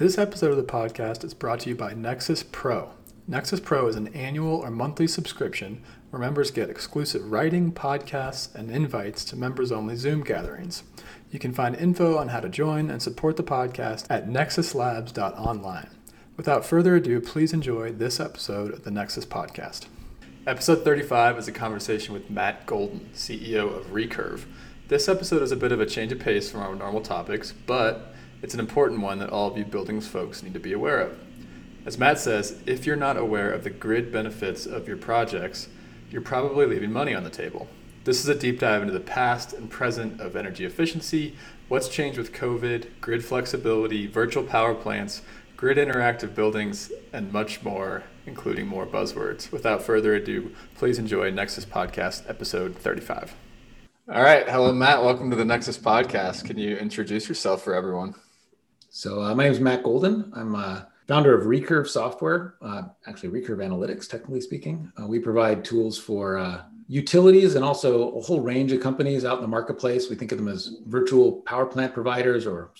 [0.00, 2.92] This episode of the podcast is brought to you by Nexus Pro.
[3.28, 8.70] Nexus Pro is an annual or monthly subscription where members get exclusive writing, podcasts, and
[8.70, 10.84] invites to members only Zoom gatherings.
[11.30, 15.90] You can find info on how to join and support the podcast at nexuslabs.online.
[16.38, 19.84] Without further ado, please enjoy this episode of the Nexus Podcast.
[20.46, 24.46] Episode 35 is a conversation with Matt Golden, CEO of Recurve.
[24.88, 28.14] This episode is a bit of a change of pace from our normal topics, but
[28.42, 31.18] it's an important one that all of you buildings folks need to be aware of.
[31.84, 35.68] As Matt says, if you're not aware of the grid benefits of your projects,
[36.10, 37.68] you're probably leaving money on the table.
[38.04, 41.36] This is a deep dive into the past and present of energy efficiency,
[41.68, 45.22] what's changed with COVID, grid flexibility, virtual power plants,
[45.56, 49.52] grid interactive buildings, and much more, including more buzzwords.
[49.52, 53.34] Without further ado, please enjoy Nexus Podcast episode 35.
[54.08, 54.48] All right.
[54.48, 55.04] Hello, Matt.
[55.04, 56.44] Welcome to the Nexus Podcast.
[56.44, 58.14] Can you introduce yourself for everyone?
[58.92, 60.32] So uh, my name is Matt Golden.
[60.34, 64.90] I'm uh, founder of Recurve Software, uh, actually Recurve Analytics, technically speaking.
[65.00, 69.36] Uh, we provide tools for uh, utilities and also a whole range of companies out
[69.36, 70.10] in the marketplace.
[70.10, 72.72] We think of them as virtual power plant providers or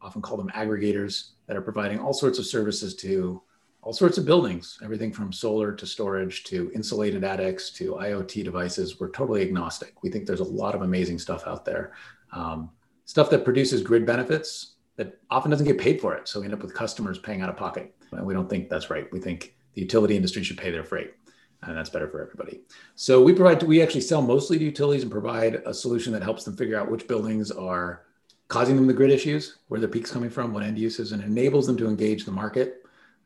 [0.00, 3.42] often call them aggregators that are providing all sorts of services to
[3.82, 8.98] all sorts of buildings, everything from solar to storage to insulated attics to IoT devices.
[8.98, 10.02] We're totally agnostic.
[10.02, 11.92] We think there's a lot of amazing stuff out there.
[12.32, 12.70] Um,
[13.04, 16.28] stuff that produces grid benefits that often doesn't get paid for it.
[16.28, 17.94] So we end up with customers paying out of pocket.
[18.10, 19.10] And we don't think that's right.
[19.12, 21.14] We think the utility industry should pay their freight.
[21.62, 22.60] And that's better for everybody.
[22.96, 26.44] So we provide, we actually sell mostly to utilities and provide a solution that helps
[26.44, 28.02] them figure out which buildings are
[28.48, 31.66] causing them the grid issues, where the peak's coming from, what end uses, and enables
[31.66, 32.84] them to engage the market.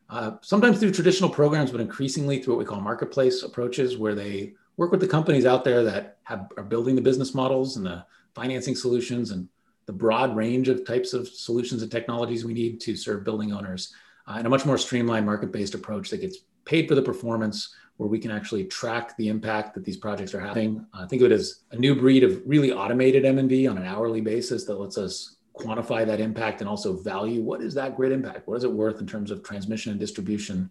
[0.09, 4.53] Uh, sometimes through traditional programs, but increasingly through what we call marketplace approaches, where they
[4.77, 8.05] work with the companies out there that have, are building the business models and the
[8.35, 9.47] financing solutions and
[9.85, 13.93] the broad range of types of solutions and technologies we need to serve building owners
[14.27, 18.09] uh, and a much more streamlined market-based approach that gets paid for the performance where
[18.09, 20.85] we can actually track the impact that these projects are having.
[20.93, 24.21] Uh, think of it as a new breed of really automated M&V on an hourly
[24.21, 28.47] basis that lets us quantify that impact and also value what is that grid impact?
[28.47, 30.69] What is it worth in terms of transmission and distribution,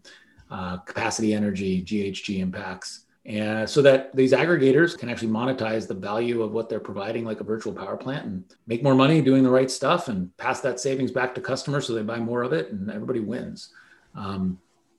[0.50, 3.04] uh, capacity energy, GHG impacts?
[3.24, 7.40] And so that these aggregators can actually monetize the value of what they're providing like
[7.40, 10.80] a virtual power plant and make more money doing the right stuff and pass that
[10.80, 13.72] savings back to customers so they buy more of it and everybody wins.
[14.16, 14.58] Um,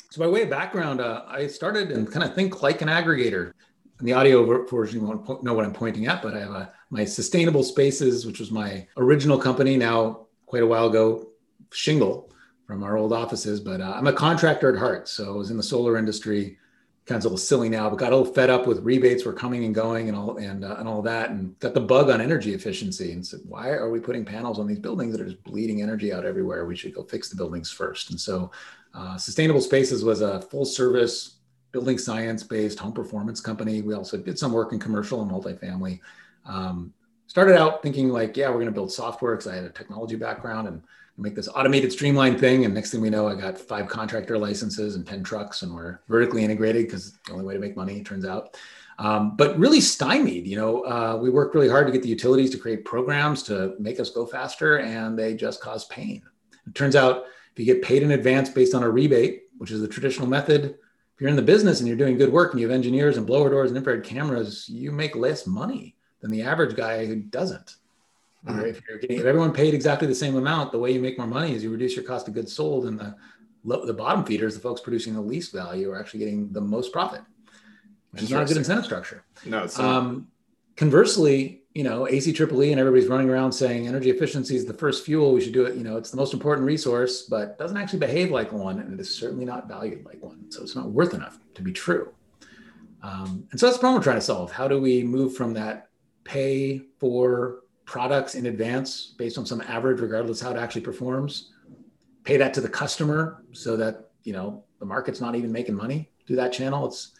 [0.09, 3.51] so by way of background uh, i started and kind of think like an aggregator.
[3.99, 6.73] In the audio version you won't know what i'm pointing at but i have a,
[6.89, 11.29] my sustainable spaces which was my original company now quite a while ago
[11.71, 12.31] shingle
[12.67, 15.07] from our old offices but uh, i'm a contractor at heart.
[15.07, 16.57] So i was in the solar industry
[17.09, 19.65] of a little silly now, but got a little fed up with rebates were coming
[19.65, 22.53] and going and all and uh, and all that, and got the bug on energy
[22.53, 25.81] efficiency and said, why are we putting panels on these buildings that are just bleeding
[25.81, 26.65] energy out everywhere?
[26.65, 28.09] We should go fix the buildings first.
[28.11, 28.51] And so,
[28.93, 31.37] uh, Sustainable Spaces was a full service
[31.71, 33.81] building science based home performance company.
[33.81, 35.99] We also did some work in commercial and multifamily.
[36.45, 36.93] Um,
[37.27, 40.15] started out thinking like, yeah, we're going to build software because I had a technology
[40.15, 40.83] background and
[41.17, 42.65] make this automated streamlined thing.
[42.65, 45.99] And next thing we know, I got five contractor licenses and 10 trucks and we're
[46.07, 48.57] vertically integrated because the only way to make money, it turns out.
[48.99, 52.51] Um, but really stymied, you know, uh, we worked really hard to get the utilities
[52.51, 56.21] to create programs to make us go faster and they just cause pain.
[56.67, 59.81] It turns out if you get paid in advance based on a rebate, which is
[59.81, 62.67] the traditional method, if you're in the business and you're doing good work and you
[62.67, 66.75] have engineers and blower doors and infrared cameras, you make less money than the average
[66.75, 67.75] guy who doesn't.
[68.45, 68.65] Mm-hmm.
[68.65, 71.27] If you're getting if everyone paid exactly the same amount, the way you make more
[71.27, 73.15] money is you reduce your cost of goods sold, and the
[73.63, 77.21] the bottom feeders, the folks producing the least value, are actually getting the most profit,
[78.11, 79.23] which is not a good incentive structure.
[79.45, 79.67] No.
[79.77, 80.27] Um,
[80.75, 84.73] conversely, you know, AC Triple E and everybody's running around saying energy efficiency is the
[84.73, 85.31] first fuel.
[85.31, 85.75] We should do it.
[85.75, 88.99] You know, it's the most important resource, but doesn't actually behave like one, and it
[88.99, 90.51] is certainly not valued like one.
[90.51, 92.13] So it's not worth enough to be true.
[93.01, 94.51] Um, and so that's the problem we're trying to solve.
[94.51, 95.89] How do we move from that
[96.23, 97.62] pay for
[97.93, 101.51] products in advance based on some average, regardless how it actually performs.
[102.23, 106.09] Pay that to the customer so that you know the market's not even making money
[106.25, 106.87] through that channel.
[106.87, 107.11] It's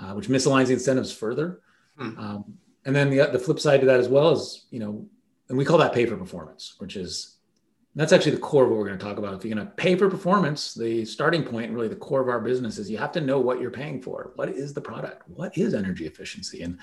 [0.00, 1.62] uh, which misaligns the incentives further.
[1.98, 2.16] Hmm.
[2.16, 2.44] Um,
[2.84, 5.04] and then the the flip side to that as well is you know,
[5.48, 7.38] and we call that pay for performance, which is
[7.96, 9.34] that's actually the core of what we're going to talk about.
[9.34, 12.40] If you're going to pay for performance, the starting point, really the core of our
[12.40, 14.30] business is you have to know what you're paying for.
[14.36, 15.28] What is the product?
[15.28, 16.62] What is energy efficiency?
[16.62, 16.78] And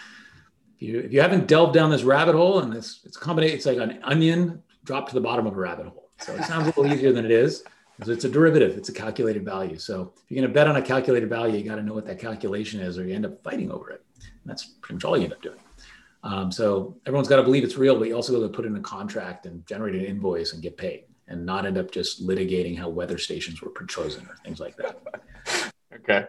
[0.81, 3.66] if you if you haven't delved down this rabbit hole and this it's combination, it's
[3.66, 6.10] like an onion dropped to the bottom of a rabbit hole.
[6.19, 7.63] So it sounds a little easier than it is
[7.95, 8.78] because it's a derivative.
[8.78, 9.78] It's a calculated value.
[9.78, 12.06] So if you're going to bet on a calculated value, you got to know what
[12.07, 14.04] that calculation is, or you end up fighting over it.
[14.18, 15.60] And that's pretty much all you end up doing.
[16.24, 18.75] Um, so everyone's got to believe it's real, but you also got to put in
[18.75, 22.78] a contract and generate an invoice and get paid and not end up just litigating
[22.78, 25.00] how weather stations were chosen or things like that.
[25.95, 26.25] okay.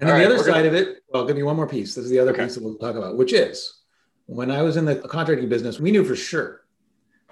[0.00, 0.68] And then All the other side gonna...
[0.68, 1.94] of it, well, I'll give you one more piece.
[1.94, 2.44] This is the other okay.
[2.44, 3.81] piece that we'll talk about, which is
[4.26, 6.64] when I was in the contracting business, we knew for sure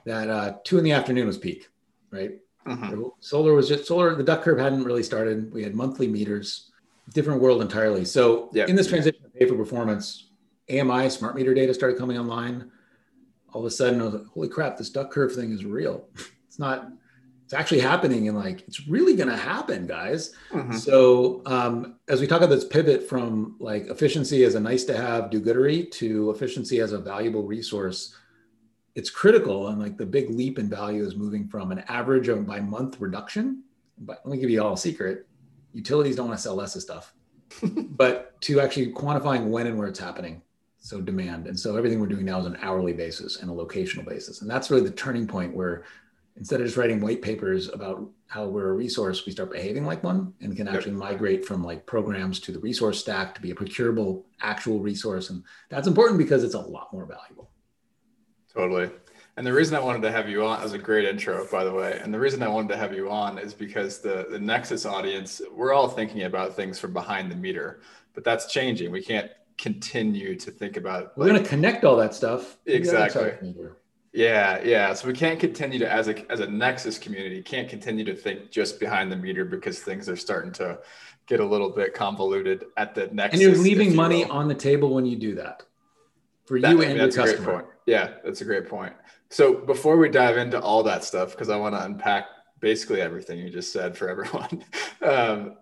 [0.04, 1.68] that uh, two in the afternoon was peak,
[2.10, 2.32] right?
[2.66, 3.02] Mm-hmm.
[3.20, 4.14] Solar was just solar.
[4.14, 5.52] The duck curve hadn't really started.
[5.52, 6.70] We had monthly meters,
[7.14, 8.04] different world entirely.
[8.04, 10.30] So in this transition to pay for performance,
[10.70, 12.70] AMI smart meter data started coming online.
[13.52, 14.76] All of a sudden, I was like, "Holy crap!
[14.76, 16.08] This duck curve thing is real.
[16.46, 16.90] It's not.
[17.50, 20.76] It's actually happening, and like it's really going to happen, guys." Mm-hmm.
[20.76, 24.96] So um, as we talk about this pivot from like efficiency as a nice to
[24.96, 28.14] have do-goodery to efficiency as a valuable resource,
[28.94, 29.66] it's critical.
[29.66, 33.00] And like the big leap in value is moving from an average of by month
[33.00, 33.64] reduction.
[33.98, 35.26] But let me give you all a secret:
[35.72, 37.14] utilities don't want to sell less of stuff,
[37.64, 40.40] but to actually quantifying when and where it's happening
[40.82, 44.02] so demand and so everything we're doing now is an hourly basis and a locational
[44.08, 45.84] basis and that's really the turning point where
[46.36, 50.02] instead of just writing white papers about how we're a resource we start behaving like
[50.02, 53.54] one and can actually migrate from like programs to the resource stack to be a
[53.54, 57.50] procurable actual resource and that's important because it's a lot more valuable
[58.52, 58.90] totally
[59.36, 61.72] and the reason I wanted to have you on as a great intro, by the
[61.72, 64.84] way, and the reason I wanted to have you on is because the the Nexus
[64.84, 67.80] audience, we're all thinking about things from behind the meter,
[68.12, 68.90] but that's changing.
[68.90, 71.16] We can't continue to think about.
[71.16, 72.58] We're like, going to connect all that stuff.
[72.66, 73.32] Exactly.
[74.12, 74.92] Yeah, yeah.
[74.94, 78.50] So we can't continue to, as a as a Nexus community, can't continue to think
[78.50, 80.80] just behind the meter because things are starting to
[81.26, 83.40] get a little bit convoluted at the Nexus.
[83.40, 84.32] And you're leaving you money will.
[84.32, 85.62] on the table when you do that.
[86.46, 87.66] For that, you and that's your customer.
[87.86, 88.94] Yeah, that's a great point.
[89.28, 92.26] So before we dive into all that stuff, because I want to unpack
[92.58, 94.64] basically everything you just said for everyone.
[95.02, 95.56] Um,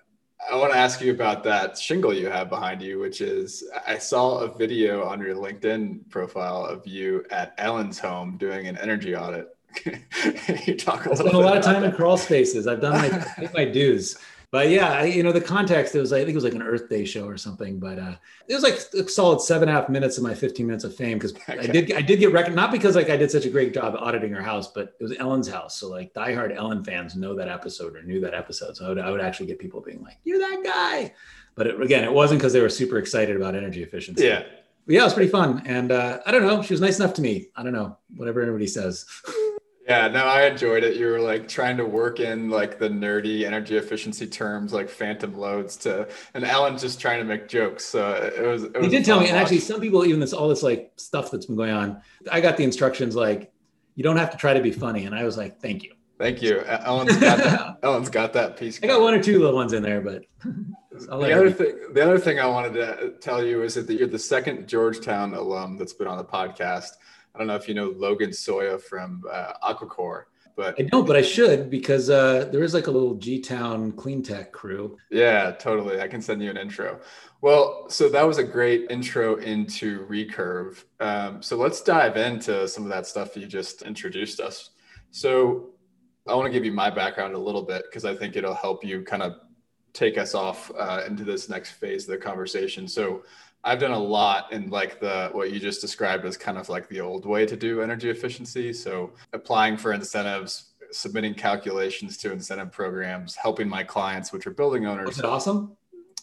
[0.51, 3.99] I want to ask you about that shingle you have behind you, which is I
[3.99, 9.15] saw a video on your LinkedIn profile of you at Ellen's home doing an energy
[9.17, 9.49] audit.
[10.67, 11.91] you talk a I spent a lot of time that.
[11.91, 12.67] in crawl spaces.
[12.67, 14.17] I've done my my dues
[14.51, 16.63] but yeah, I, you know, the context, it was, I think it was like an
[16.63, 18.15] Earth Day show or something, but uh,
[18.49, 20.95] it was like a solid seven and a half minutes of my 15 minutes of
[20.97, 21.19] fame.
[21.19, 21.59] Cause okay.
[21.59, 23.95] I did, I did get recognized, not because like I did such a great job
[23.99, 25.79] auditing her house, but it was Ellen's house.
[25.79, 28.75] So like diehard Ellen fans know that episode or knew that episode.
[28.75, 31.13] So I would, I would actually get people being like, you're that guy.
[31.55, 34.25] But it, again, it wasn't because they were super excited about energy efficiency.
[34.25, 34.45] Yeah.
[34.87, 35.63] But yeah, it was pretty fun.
[35.67, 37.49] And uh, I don't know, she was nice enough to me.
[37.55, 39.05] I don't know, whatever everybody says.
[39.89, 40.97] Yeah, no, I enjoyed it.
[40.97, 45.35] You were like trying to work in like the nerdy energy efficiency terms like phantom
[45.35, 47.87] loads to, and Ellen's just trying to make jokes.
[47.87, 48.65] So it was.
[48.65, 50.93] It was he did tell me, and actually, some people even this all this like
[50.97, 52.03] stuff that's been going on.
[52.31, 53.51] I got the instructions like,
[53.95, 55.95] you don't have to try to be funny, and I was like, thank you.
[56.19, 56.61] Thank you.
[56.67, 57.79] Ellen's got that.
[57.83, 58.79] Ellen's got that piece.
[58.83, 62.19] I got one or two little ones in there, but the other thing, the other
[62.19, 66.09] thing I wanted to tell you is that you're the second Georgetown alum that's been
[66.09, 66.91] on the podcast.
[67.39, 70.25] I don't know if you know Logan Soya from uh, Aquicore,
[70.57, 73.93] but I don't, but I should because uh, there is like a little G Town
[73.93, 74.97] clean tech crew.
[75.09, 76.01] Yeah, totally.
[76.01, 76.99] I can send you an intro.
[77.41, 80.83] Well, so that was a great intro into Recurve.
[80.99, 84.71] Um, so let's dive into some of that stuff you just introduced us.
[85.13, 85.71] So
[86.27, 88.85] I want to give you my background a little bit because I think it'll help
[88.85, 89.37] you kind of
[89.93, 92.89] take us off uh, into this next phase of the conversation.
[92.89, 93.23] So
[93.69, 96.89] I've done a lot in like the what you just described as kind of like
[96.89, 98.73] the old way to do energy efficiency.
[98.73, 104.87] So applying for incentives, submitting calculations to incentive programs, helping my clients, which are building
[104.87, 105.09] owners.
[105.09, 105.77] Was it awesome?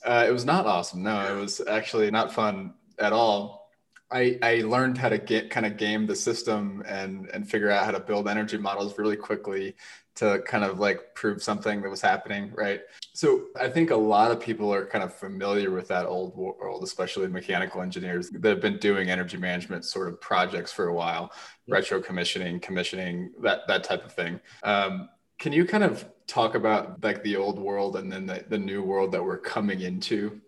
[0.03, 1.03] Uh, it was not awesome.
[1.03, 3.69] No, it was actually not fun at all.
[4.11, 7.85] I, I learned how to get kind of game the system and and figure out
[7.85, 9.75] how to build energy models really quickly
[10.15, 12.81] to kind of like prove something that was happening, right?
[13.13, 16.83] So I think a lot of people are kind of familiar with that old world,
[16.83, 21.33] especially mechanical engineers that have been doing energy management sort of projects for a while,
[21.67, 24.39] retro commissioning, commissioning, that that type of thing.
[24.63, 28.57] Um, can you kind of talk about like the old world and then the, the
[28.57, 30.39] new world that we're coming into?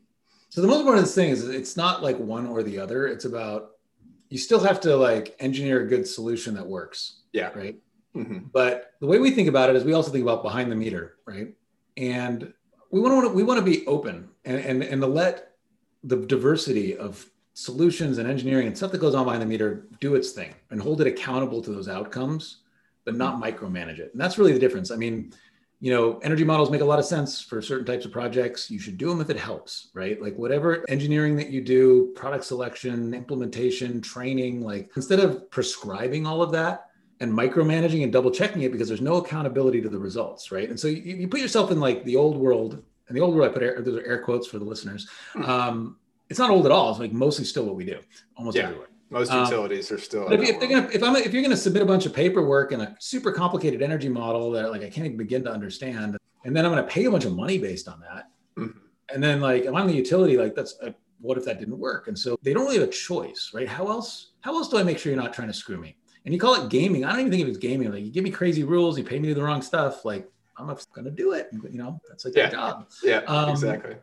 [0.49, 3.05] So the most important thing is it's not like one or the other.
[3.05, 3.71] It's about
[4.29, 7.23] you still have to like engineer a good solution that works.
[7.33, 7.51] Yeah.
[7.53, 7.77] Right
[8.17, 8.37] Mm-hmm.
[8.53, 11.17] But the way we think about it is we also think about behind the meter,
[11.25, 11.53] right?
[11.95, 12.53] And
[12.91, 15.53] we want to we want to be open and, and and to let
[16.03, 20.15] the diversity of solutions and engineering and stuff that goes on behind the meter do
[20.15, 22.61] its thing and hold it accountable to those outcomes.
[23.07, 24.11] but not micromanage it.
[24.11, 24.91] And that's really the difference.
[24.91, 25.31] I mean,
[25.79, 28.69] you know, energy models make a lot of sense for certain types of projects.
[28.69, 30.21] You should do them if it helps, right?
[30.21, 36.41] Like whatever engineering that you do, product selection, implementation, training, like instead of prescribing all
[36.41, 36.86] of that
[37.19, 40.69] and micromanaging and double checking it because there's no accountability to the results, right?
[40.69, 43.49] And so you, you put yourself in like the old world, and the old world
[43.49, 45.07] I put air, those are air quotes for the listeners.
[45.33, 45.43] Hmm.
[45.43, 45.97] Um,
[46.29, 46.91] it's not old at all.
[46.91, 47.99] It's like mostly still what we do,
[48.35, 48.63] almost Yeah.
[48.65, 48.87] everywhere.
[49.09, 50.27] Most Um, utilities are still.
[50.27, 52.81] If, if they're gonna, if I'm, if you're gonna submit a bunch of paperwork and
[52.81, 56.65] a super complicated energy model that like I can't even begin to understand, and then
[56.65, 58.73] I'm gonna pay a bunch of money based on that, Mhm.
[59.13, 62.09] and then like if I'm the utility, like that's uh what if that didn't work?
[62.09, 63.67] And so they don't really have a choice, right?
[63.67, 64.33] How else?
[64.41, 65.95] How else do I make sure you're not trying to screw me?
[66.27, 67.05] And you call it gaming.
[67.05, 67.89] I don't even think it was gaming.
[67.89, 70.03] Like you give me crazy rules, you pay me the wrong stuff.
[70.03, 71.47] Like I'm not gonna do it.
[71.53, 72.41] You know, that's like Yeah.
[72.43, 72.87] your job.
[73.01, 73.95] yeah, um, exactly.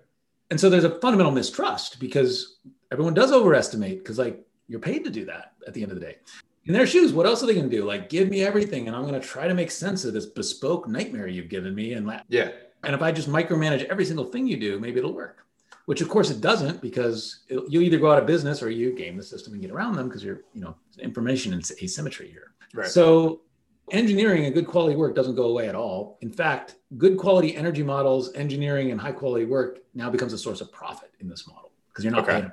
[0.50, 5.10] And so there's a fundamental mistrust because everyone does overestimate because like you're paid to
[5.10, 6.16] do that at the end of the day.
[6.64, 7.84] In their shoes, what else are they going to do?
[7.84, 10.88] Like give me everything, and I'm going to try to make sense of this bespoke
[10.88, 11.92] nightmare you've given me.
[11.92, 12.52] And la- Yeah,
[12.84, 15.43] and if I just micromanage every single thing you do, maybe it'll work.
[15.86, 18.92] Which of course it doesn't because it, you either go out of business or you
[18.96, 22.54] game the system and get around them because you're you know information and asymmetry here.
[22.74, 22.86] right.
[22.86, 23.42] So
[23.90, 26.16] engineering and good quality work doesn't go away at all.
[26.22, 30.62] In fact, good quality energy models, engineering and high quality work now becomes a source
[30.62, 32.40] of profit in this model because you're not Okay.
[32.42, 32.52] paid.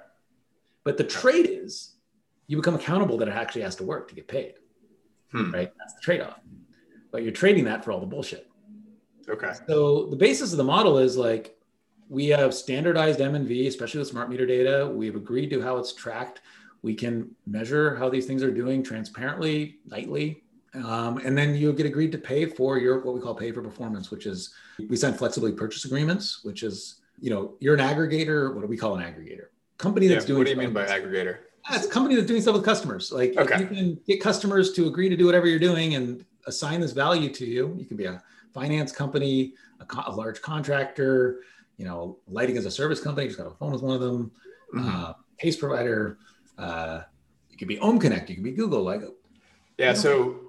[0.84, 1.96] But the trade is
[2.48, 4.56] you become accountable that it actually has to work to get paid,
[5.32, 5.52] Hmm.
[5.52, 5.72] right?
[5.78, 6.42] That's the trade-off.
[7.12, 8.48] But you're trading that for all the bullshit.
[9.30, 9.54] okay.
[9.68, 11.56] So the basis of the model is like
[12.12, 14.92] we have standardized M and V, especially with smart meter data.
[14.94, 16.42] We've agreed to how it's tracked.
[16.82, 21.86] We can measure how these things are doing transparently, nightly, um, and then you get
[21.86, 24.54] agreed to pay for your what we call pay for performance, which is
[24.90, 28.54] we sign flexibly purchase agreements, which is you know you're an aggregator.
[28.54, 29.46] What do we call an aggregator?
[29.78, 30.40] Company Yeah, that's doing.
[30.40, 31.38] what do you mean by aggregator?
[31.72, 33.10] It's a company that's doing stuff with customers.
[33.14, 33.54] Like Okay.
[33.56, 36.92] if you can get customers to agree to do whatever you're doing and assign this
[36.92, 37.74] value to you.
[37.80, 38.22] You can be a
[38.54, 41.42] finance company, a, co- a large contractor,
[41.78, 43.28] you know, lighting as a service company.
[43.28, 44.32] Just got a phone with one of them.
[44.76, 44.86] Mhm.
[45.10, 46.18] Uh, pace provider.
[46.58, 47.02] Uh,
[47.50, 48.30] you could be Home Connect.
[48.30, 48.84] You could be Google.
[48.84, 49.02] Like
[49.78, 50.40] Yeah, so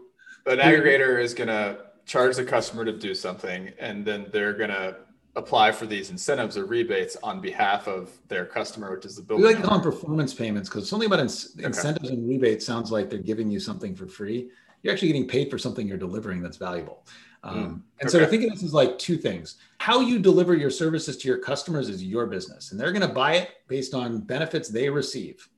[0.47, 4.71] an aggregator is going to charge the customer to do something, and then they're going
[4.71, 4.97] to
[5.35, 9.47] apply for these incentives or rebates on behalf of their customer, which is the building.
[9.47, 11.65] we like to call them performance payments because something about ins- Okay.
[11.67, 14.51] incentives and rebates sounds like they're giving you something for free.
[14.83, 17.07] You're actually getting paid for something you're delivering that's valuable.
[17.45, 19.57] Um, and so to think of this as like two things.
[19.79, 23.13] How you deliver your services to your customers is your business, and they're going to
[23.13, 25.49] buy it based on benefits they receive.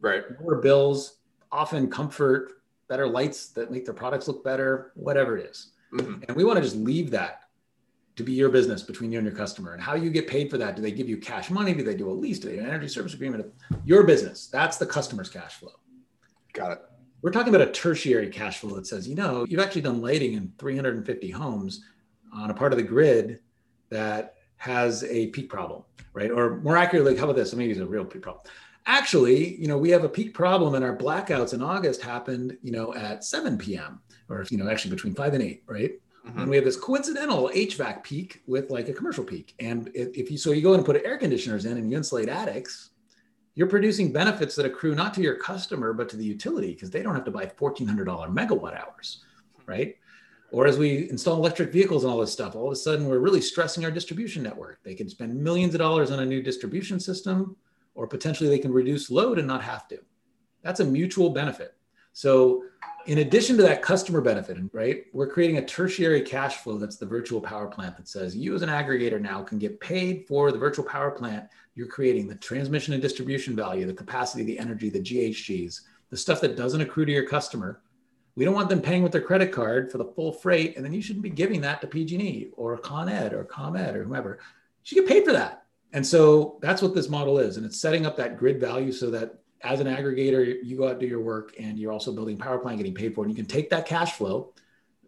[0.00, 0.22] Right.
[0.40, 1.18] Lower bills,
[1.52, 5.72] often comfort, better lights that make their products look better, whatever it is.
[5.92, 6.24] Mhm.
[6.26, 7.40] And we want to just leave that
[8.16, 9.72] to be your business between you and your customer.
[9.72, 10.76] And how you get paid for that?
[10.76, 11.74] Do they give you cash money?
[11.74, 12.38] Do they do a lease?
[12.38, 13.52] Do they do an energy service agreement?
[13.84, 14.46] Your business.
[14.46, 15.72] That's the customer's cash flow.
[16.52, 16.82] Got it.
[17.24, 20.34] We're talking about a tertiary cash flow that says, you know, you've actually done lighting
[20.34, 21.82] in 350 homes
[22.34, 23.38] on a part of the grid
[23.88, 26.30] that has a peak problem, right?
[26.30, 27.50] Or more accurately, how about this?
[27.50, 28.44] Let me use a real peak problem.
[28.84, 32.72] Actually, you know, we have a peak problem and our blackouts in August happened, you
[32.72, 34.02] know, at 7 p.m.
[34.28, 35.92] or, you know, actually between 5 and 8, right?
[36.26, 36.40] Mhm.
[36.40, 39.54] and we have this coincidental HVAC peak with like a commercial peak.
[39.60, 41.96] And if, if you so you go in and put air conditioners in and you
[41.96, 42.90] insulate attics,
[43.54, 47.02] you're producing benefits that accrue not to your customer but to the utility because they
[47.02, 49.24] don't have to buy fourteen hundred dollar megawatt hours,
[49.56, 49.70] hmm.
[49.70, 49.96] right?
[50.50, 53.18] Or as we install electric vehicles and all this stuff, all of a sudden we're
[53.18, 54.78] really stressing our distribution network.
[54.84, 57.56] They can spend millions of dollars on a new distribution system,
[57.96, 59.98] or potentially they can reduce load and not have to.
[60.62, 61.74] That's a mutual benefit.
[62.12, 62.64] So
[63.06, 67.06] in addition to that customer benefit, right, we're creating a tertiary cash flow that's the
[67.06, 70.58] virtual power plant that says you as an aggregator now can get paid for the
[70.58, 75.00] virtual power plant you're creating, the transmission and distribution value, the capacity, the energy, the
[75.00, 77.82] GHGs, the stuff that doesn't accrue to your customer.
[78.36, 80.92] We don't want them paying with their credit card for the full freight, and then
[80.92, 84.38] you shouldn't be giving that to PG&E or Con Ed or ComEd or whomever.
[84.40, 85.64] You should get paid for that.
[85.92, 87.56] And so that's what this model is.
[87.56, 90.98] And it's setting up that grid value so that as an aggregator, you go out
[90.98, 93.24] do your work and you're also building power plant getting paid for.
[93.24, 94.52] And you can take that cash flow.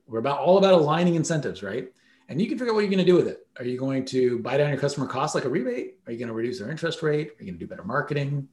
[0.06, 1.92] We're about all about aligning incentives, right?
[2.28, 3.46] And you can figure out what you're going to do with it.
[3.58, 5.98] Are you going to buy down your customer costs like a rebate?
[6.06, 7.28] Are you going to reduce their interest rate?
[7.28, 8.48] Are you going to do better marketing?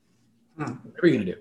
[0.57, 0.63] Hmm.
[0.63, 1.39] are you're going to do.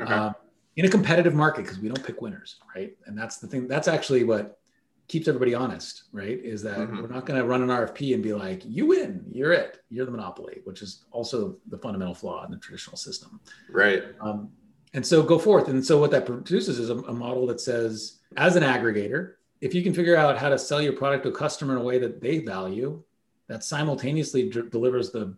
[0.00, 0.12] Okay.
[0.12, 0.34] Um,
[0.76, 2.96] in a competitive market, because we don't pick winners, right?
[3.06, 3.66] And that's the thing.
[3.66, 4.60] That's actually what
[5.08, 6.38] keeps everybody honest, right?
[6.42, 7.02] Is that Mhm.
[7.02, 10.06] we're not going to run an RFP and be like, "You win, you're it, you're
[10.06, 13.40] the monopoly," which is also the fundamental flaw in the traditional system.
[13.68, 14.04] right.
[14.20, 14.50] Um,
[14.94, 15.68] and so go forth.
[15.68, 19.74] And so what that produces is a, a model that says, as an aggregator, if
[19.74, 21.96] you can figure out how to sell your product to a customer in a way
[21.96, 23.00] that they value,
[23.46, 25.34] that simultaneously d- delivers the,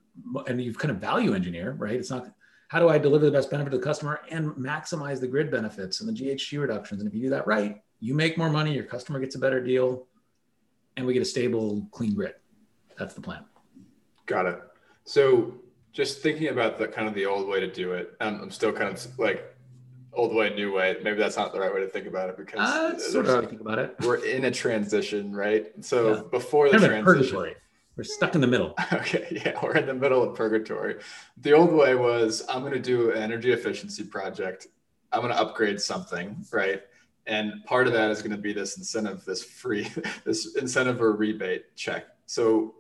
[0.47, 1.95] and you've kind of value engineer, right?
[1.95, 2.33] It's not
[2.69, 6.00] how do I deliver the best benefit to the customer and maximize the grid benefits
[6.00, 7.02] and the GHG reductions.
[7.02, 9.62] And if you do that right, You make more money, your customer gets a better
[9.62, 10.07] deal,
[10.97, 12.35] and we get a stable, clean grid.
[12.99, 13.45] That's the plan.
[14.26, 14.61] Got it.
[15.04, 15.54] So
[15.93, 18.73] just thinking about the kind of the old way to do it, um, I'm still
[18.73, 19.53] kind of like
[20.14, 20.97] old way, new way.
[21.02, 23.61] Maybe that's not the right way to think about it because uh, sort of think
[23.61, 23.94] about it.
[24.00, 25.73] We're in a transition, right?
[25.80, 26.23] So yeah.
[26.30, 27.54] before the transition,
[27.97, 28.75] we're stuck in the middle.
[28.92, 30.97] Okay, yeah, we're in the middle of purgatory.
[31.38, 34.66] The old way was I'm going to do an energy efficiency project.
[35.12, 36.83] I'm going to upgrade something, right?
[37.26, 39.88] And part of that is going to be this incentive, this free,
[40.25, 42.06] this incentive or rebate check.
[42.26, 42.75] So,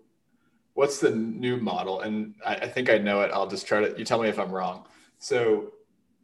[0.74, 2.00] what's the new model?
[2.00, 3.30] And I, I think I know it.
[3.32, 3.96] I'll just try to.
[3.96, 4.86] You tell me if I'm wrong.
[5.18, 5.72] So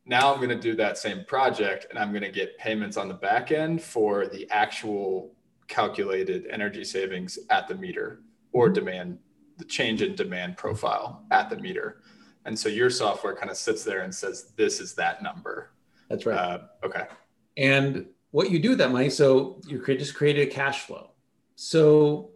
[0.07, 3.09] now I'm going to do that same project, and I'm going to get payments on
[3.09, 5.35] the back end for the actual
[5.69, 8.75] calculated energy savings at the meter or mm-hmm.
[8.75, 9.19] demand
[9.57, 12.03] the change in demand profile at the meter.
[12.47, 15.73] And so your software kind of sits there and says, this is that number.
[16.09, 16.39] That's right.
[16.39, 17.05] Uh, okay.
[17.57, 21.11] And what you do with that money, so you create, just created a cash flow.
[21.57, 22.31] So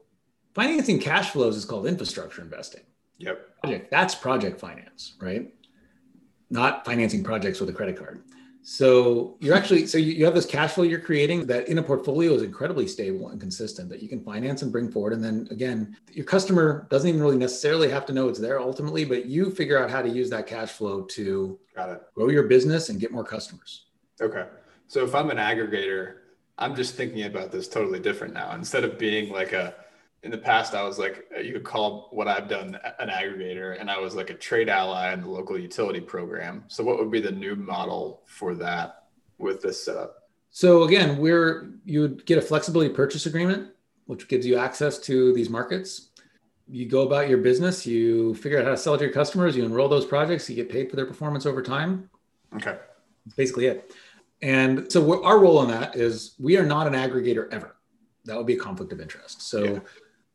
[0.55, 2.83] financing cash flows is called infrastructure investing.
[3.19, 3.61] Yep.
[3.63, 5.51] Project, that's project finance, right?
[6.51, 8.23] Not financing projects with a credit card.
[8.67, 12.33] So you're actually so you, have this cash flow you're creating that in a portfolio
[12.33, 15.13] is incredibly stable and consistent that you can finance and bring forward.
[15.13, 19.05] And then again, your customer doesn't even really necessarily have to know it's there ultimately,
[19.05, 21.59] but you figure out how to use that cash flow to
[22.15, 23.85] grow your business and get more customers.
[24.23, 24.47] Okay.
[24.87, 26.15] So if I'm an aggregator,
[26.57, 28.55] I'm just thinking about this totally different now.
[28.55, 29.75] Instead of being like a
[30.25, 33.91] in the past, I was like, you could call what I've done an aggregator, and
[33.91, 36.65] I was like a trade ally in the local utility program.
[36.69, 39.05] So, what would be the new model for that
[39.37, 40.31] with this setup?
[40.51, 43.71] So, again, we're you would get a flexibility purchase agreement,
[44.07, 46.09] which gives you access to these markets.
[46.67, 49.65] You go about your business, you figure out how to sell to your customers, you
[49.65, 52.09] enroll those projects, you get paid for their performance over time.
[52.55, 52.79] Okay.
[53.27, 53.93] That's basically it.
[54.41, 57.77] And so, our role in that is we are not an aggregator ever.
[58.25, 59.43] That would be a conflict of interest.
[59.43, 59.81] So, yeah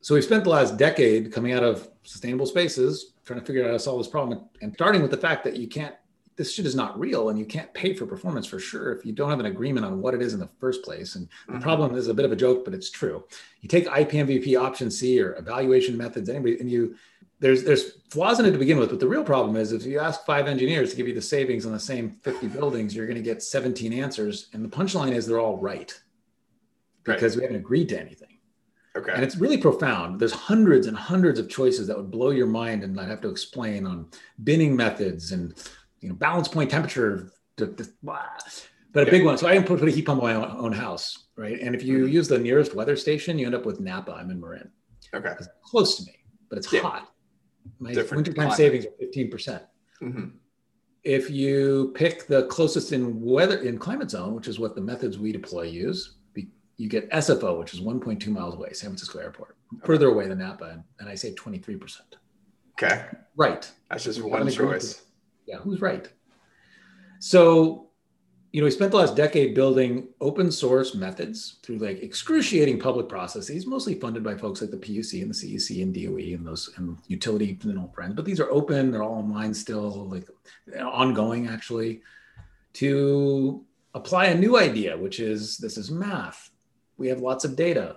[0.00, 3.68] so we've spent the last decade coming out of sustainable spaces trying to figure out
[3.68, 5.94] how to solve this problem and starting with the fact that you can't
[6.36, 9.12] this shit is not real and you can't pay for performance for sure if you
[9.12, 11.54] don't have an agreement on what it is in the first place and mm-hmm.
[11.54, 13.22] the problem is a bit of a joke but it's true
[13.60, 16.96] you take ipmvp option c or evaluation methods anybody and you
[17.40, 19.98] there's there's flaws in it to begin with but the real problem is if you
[19.98, 23.16] ask five engineers to give you the savings on the same 50 buildings you're going
[23.16, 26.00] to get 17 answers and the punchline is they're all right
[27.04, 27.40] because right.
[27.40, 28.29] we haven't agreed to anything
[28.96, 29.12] Okay.
[29.14, 30.18] And it's really profound.
[30.18, 33.30] There's hundreds and hundreds of choices that would blow your mind, and I'd have to
[33.30, 34.08] explain on
[34.42, 35.54] binning methods and
[36.00, 37.32] you know balance point temperature.
[38.92, 39.10] But a yeah.
[39.10, 39.38] big one.
[39.38, 41.60] So I put, put a heat pump on my own house, right?
[41.60, 42.12] And if you mm-hmm.
[42.12, 44.12] use the nearest weather station, you end up with Napa.
[44.12, 44.70] I'm in Marin.
[45.14, 45.34] Okay.
[45.38, 46.16] It's close to me,
[46.48, 46.80] but it's yeah.
[46.80, 47.12] hot.
[47.78, 48.56] My Different wintertime climate.
[48.56, 49.30] savings are 15%.
[49.30, 49.62] percent
[50.02, 50.28] mm-hmm.
[51.04, 55.18] If you pick the closest in weather in climate zone, which is what the methods
[55.18, 56.16] we deploy use,
[56.80, 59.86] you get SFO, which is 1.2 miles away, San Francisco Airport, okay.
[59.86, 62.00] further away than Napa, and I say 23%.
[62.72, 63.04] Okay.
[63.36, 63.70] Right.
[63.90, 65.02] That's just one choice.
[65.46, 66.08] Yeah, who's right?
[67.18, 67.90] So,
[68.52, 73.10] you know, we spent the last decade building open source methods through like excruciating public
[73.10, 76.70] processes, mostly funded by folks like the PUC and the CEC and DOE and those
[76.78, 78.14] and utility and know, friends.
[78.14, 80.28] But these are open; they're all online still, like
[80.80, 82.00] ongoing actually.
[82.74, 86.49] To apply a new idea, which is this is math
[87.00, 87.96] we have lots of data.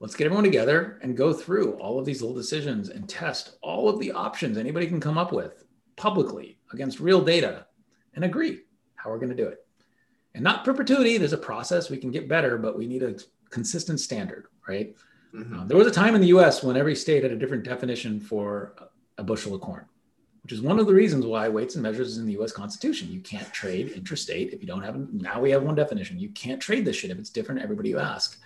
[0.00, 3.88] Let's get everyone together and go through all of these little decisions and test all
[3.88, 5.64] of the options anybody can come up with
[5.96, 7.66] publicly against real data
[8.14, 8.60] and agree
[8.96, 9.66] how we're going to do it.
[10.34, 13.16] And not perpetuity, there's a process we can get better, but we need a
[13.48, 14.94] consistent standard, right?
[15.34, 15.60] Mm-hmm.
[15.60, 18.20] Uh, there was a time in the US when every state had a different definition
[18.20, 18.74] for
[19.16, 19.86] a bushel of corn
[20.48, 23.12] which is one of the reasons why weights and measures is in the US Constitution.
[23.12, 26.18] You can't trade interstate if you don't have, now we have one definition.
[26.18, 28.40] You can't trade this shit if it's different everybody you ask.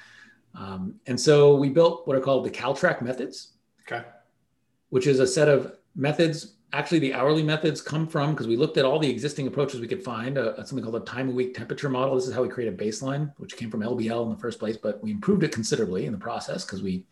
[0.57, 3.53] Um, and so we built what are called the CalTrack methods.
[3.87, 4.05] Okay.
[4.91, 6.55] Which is a set of methods.
[6.73, 9.87] Actually, the hourly methods come from because we looked at all the existing approaches we
[9.87, 10.38] could find.
[10.38, 12.17] Uh, something called a time of week temperature model.
[12.17, 14.77] This is how we create a baseline, which came from LBL in the first place,
[14.77, 17.05] but we improved it considerably in the process because we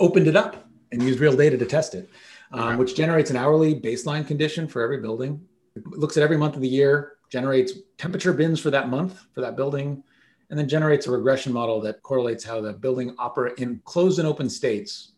[0.00, 2.10] opened it up and used real data to test it
[2.52, 5.40] um, which generates an hourly baseline condition for every building.
[5.76, 9.40] It looks at every month of the year, generates temperature bins for that month for
[9.40, 10.02] that building,
[10.50, 14.26] and then generates a regression model that correlates how the building operate in closed and
[14.26, 15.12] open states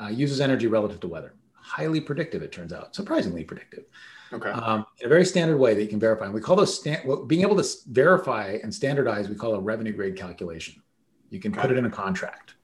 [0.00, 1.34] uh, uses energy relative to weather.
[1.54, 3.84] Highly predictive, it turns out, surprisingly predictive.
[4.32, 4.50] Okay.
[4.50, 6.24] Um, in a very standard way that you can verify.
[6.24, 9.28] And we call those stand, well, being able to verify and standardize.
[9.28, 10.82] We call a revenue grade calculation.
[11.30, 11.60] You can okay.
[11.60, 12.54] put it in a contract.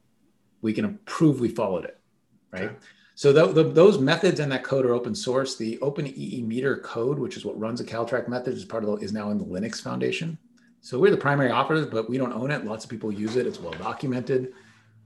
[0.62, 2.00] We can prove we followed it,
[2.50, 2.64] right?
[2.64, 2.76] Okay.
[3.18, 5.56] So the, the, those methods and that code are open source.
[5.56, 8.90] The Open EE meter code, which is what runs a CalTrack method, is part of
[8.90, 10.38] the, is now in the Linux Foundation.
[10.82, 12.64] So we're the primary operators, but we don't own it.
[12.64, 13.44] Lots of people use it.
[13.44, 14.52] It's well documented.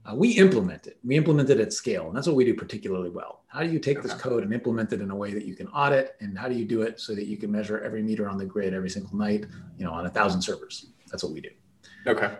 [0.05, 0.99] Uh, we implement it.
[1.03, 3.45] We implement it at scale, and that's what we do particularly well.
[3.47, 4.07] How do you take okay.
[4.07, 6.53] this code and implement it in a way that you can audit, and how do
[6.53, 9.17] you do it so that you can measure every meter on the grid every single
[9.17, 9.47] night,
[9.79, 10.85] you know, on a thousand servers?
[11.09, 11.49] That's what we do.
[12.05, 12.31] Okay.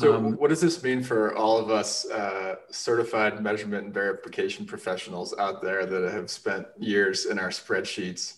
[0.00, 4.64] So, um, what does this mean for all of us uh, certified measurement and verification
[4.64, 8.36] professionals out there that have spent years in our spreadsheets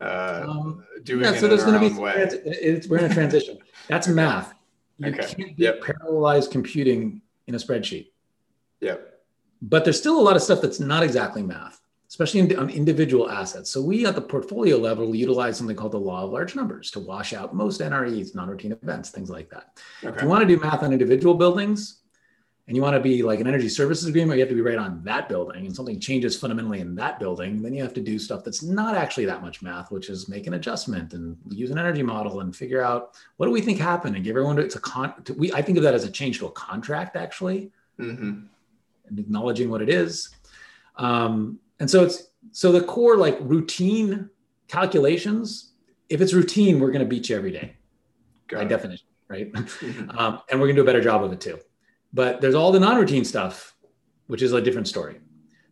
[0.00, 2.14] uh, um, doing yeah, so it there's going to be way?
[2.16, 3.58] It's, we're in a transition.
[3.88, 4.54] That's math.
[4.98, 5.34] You okay.
[5.34, 5.80] can't yep.
[5.82, 8.08] parallelize computing in a spreadsheet.
[8.80, 9.20] Yep.
[9.62, 11.80] But there's still a lot of stuff that's not exactly math,
[12.14, 13.68] especially in, on individual assets.
[13.68, 17.00] So we at the portfolio level utilize something called the law of large numbers to
[17.00, 19.80] wash out most NREs, non-routine events, things like that.
[20.04, 20.14] Okay.
[20.14, 22.02] If you want to do math on individual buildings,
[22.68, 24.78] and you want to be like an energy services agreement, you have to be right
[24.78, 28.16] on that building, and something changes fundamentally in that building, then you have to do
[28.16, 31.78] stuff that's not actually that much math, which is make an adjustment and use an
[31.78, 34.76] energy model and figure out what do we think happened and give everyone to, it's
[34.76, 35.12] a con.
[35.24, 38.46] To, we I think of that as a change to a contract actually, mm-hmm.
[39.08, 40.30] and acknowledging what it is.
[40.96, 44.30] Um, and so it's so the core like routine
[44.68, 45.72] calculations.
[46.08, 47.76] If it's routine, we're going to beat you every day,
[48.48, 48.68] Got by it.
[48.68, 49.52] definition, right?
[49.54, 50.10] Mm-hmm.
[50.18, 51.58] Um, and we're going to do a better job of it too.
[52.12, 53.74] But there's all the non-routine stuff,
[54.26, 55.20] which is a different story.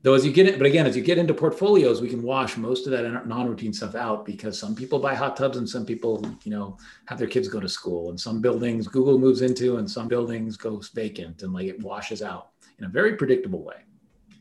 [0.02, 2.56] Though as you get it, but again, as you get into portfolios, we can wash
[2.56, 6.26] most of that non-routine stuff out because some people buy hot tubs and some people,
[6.42, 9.88] you know, have their kids go to school and some buildings Google moves into and
[9.88, 13.76] some buildings goes vacant and like it washes out in a very predictable way.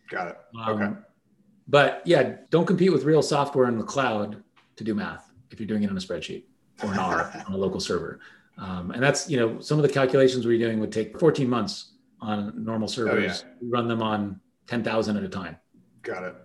[0.09, 0.37] Got it.
[0.65, 0.99] Um, okay.
[1.71, 4.43] But yeah, don't compete with real software in the cloud
[4.75, 6.43] to do math if you're doing it on a spreadsheet
[6.83, 8.19] or an R on a local server.
[8.57, 11.93] Um, and that's, you know, some of the calculations we're doing would take 14 months
[12.19, 13.43] on normal servers.
[13.43, 13.53] Oh, yeah.
[13.61, 15.55] We run them on 10,000 at a time.
[16.01, 16.35] Got it.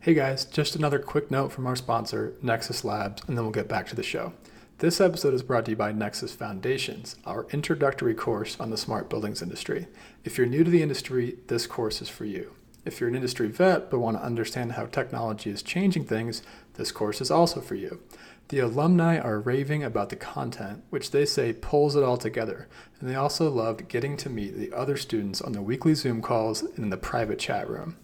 [0.00, 3.68] Hey guys, just another quick note from our sponsor, Nexus Labs, and then we'll get
[3.68, 4.32] back to the show.
[4.78, 9.08] This episode is brought to you by Nexus Foundations, our introductory course on the smart
[9.08, 9.86] buildings industry.
[10.24, 12.50] If you're new to the industry, this course is for you.
[12.84, 16.42] If you're an industry vet but want to understand how technology is changing things,
[16.74, 18.00] this course is also for you.
[18.48, 22.68] The alumni are raving about the content, which they say pulls it all together,
[23.00, 26.62] and they also loved getting to meet the other students on the weekly Zoom calls
[26.62, 27.96] and in the private chat room.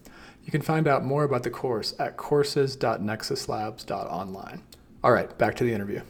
[0.43, 4.63] You can find out more about the course at courses.nexuslabs.online.
[5.03, 6.01] All right, back to the interview.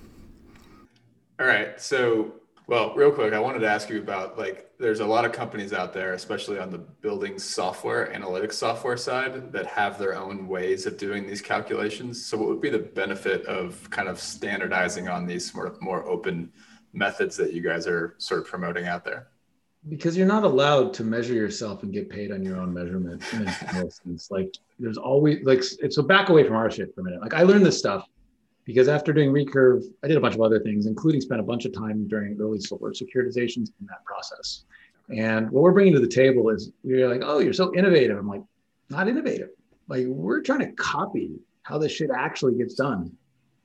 [1.37, 2.35] All right, so
[2.71, 5.73] well, real quick, I wanted to ask you about like there's a lot of companies
[5.73, 10.85] out there, especially on the building software, analytics software side, that have their own ways
[10.85, 12.25] of doing these calculations.
[12.25, 16.49] So, what would be the benefit of kind of standardizing on these more, more open
[16.93, 19.27] methods that you guys are sort of promoting out there?
[19.89, 23.21] Because you're not allowed to measure yourself and get paid on your own measurement.
[24.29, 27.21] Like there's always like so back away from our shit for a minute.
[27.21, 28.07] Like I learned this stuff
[28.65, 31.65] because after doing recurve, I did a bunch of other things, including spent a bunch
[31.65, 34.63] of time during early solar securitizations in that process.
[35.09, 38.17] And what we're bringing to the table is we're like, oh, you're so innovative.
[38.17, 38.43] I'm like,
[38.89, 39.49] not innovative.
[39.87, 43.11] Like we're trying to copy how this shit actually gets done.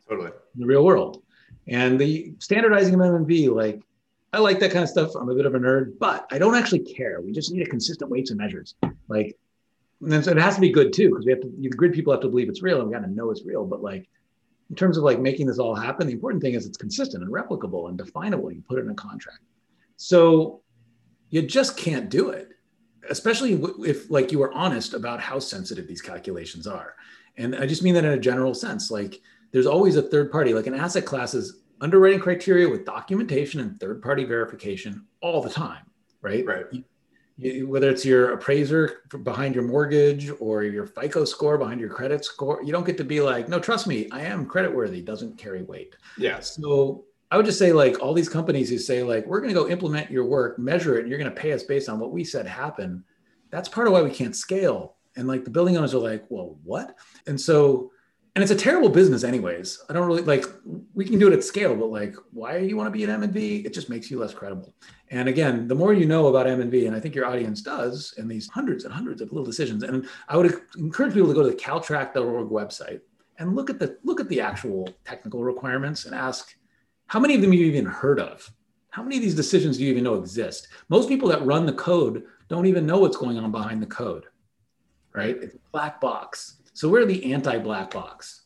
[0.09, 0.31] Totally.
[0.55, 1.23] In the real world.
[1.69, 3.83] And the standardizing of MNV, like
[4.33, 5.15] I like that kind of stuff.
[5.15, 7.21] I'm a bit of a nerd, but I don't actually care.
[7.21, 8.75] We just need a consistent weights and measures.
[9.09, 9.37] Like,
[10.03, 12.13] and so it has to be good too, because we have to, the grid people
[12.13, 13.65] have to believe it's real and we got to know it's real.
[13.65, 14.09] But like,
[14.71, 17.33] in terms of like making this all happen, the important thing is it's consistent and
[17.33, 18.51] replicable and definable.
[18.51, 19.41] You put it in a contract.
[19.97, 20.63] So
[21.31, 22.51] you just can't do it,
[23.09, 26.95] especially if like you are honest about how sensitive these calculations are.
[27.37, 28.91] And I just mean that in a general sense.
[28.91, 29.21] Like
[29.53, 33.79] there's always a third party, like an asset class is underwriting criteria with documentation and
[33.79, 35.85] third party verification all the time,
[36.23, 36.45] right?
[36.45, 36.65] Right.
[36.73, 36.85] You,
[37.39, 42.63] whether it's your appraiser behind your mortgage or your FICO score behind your credit score,
[42.63, 45.03] you don't get to be like, no, trust me, I am credit worthy.
[45.03, 45.97] Doesn't carry weight.
[46.17, 46.41] Yeah.
[46.41, 49.61] So I would just say like all these companies who say like we're going to
[49.61, 52.13] go implement your work, measure it, and you're going to pay us based on what
[52.13, 53.03] we said happened.
[53.51, 54.95] That's part of why we can't scale.
[55.17, 56.97] And like the building owners are like, well, what?
[57.27, 57.91] And so
[58.37, 59.83] and it's a terrible business anyways.
[59.89, 60.45] I don't really like
[60.95, 63.11] we can do it at scale but like why do you want to be an
[63.11, 64.75] m&v it just makes you less credible.
[65.11, 68.29] And again the more you know about m&v and i think your audience does in
[68.29, 71.49] these hundreds and hundreds of little decisions and i would encourage people to go to
[71.49, 73.01] the caltrack.org website
[73.39, 76.55] and look at the look at the actual technical requirements and ask
[77.07, 78.51] how many of them you've even heard of?
[78.91, 80.69] How many of these decisions do you even know exist?
[80.89, 84.27] Most people that run the code don't even know what's going on behind the code
[85.17, 85.39] right?
[85.43, 88.43] It's a black box so we're the anti-black box.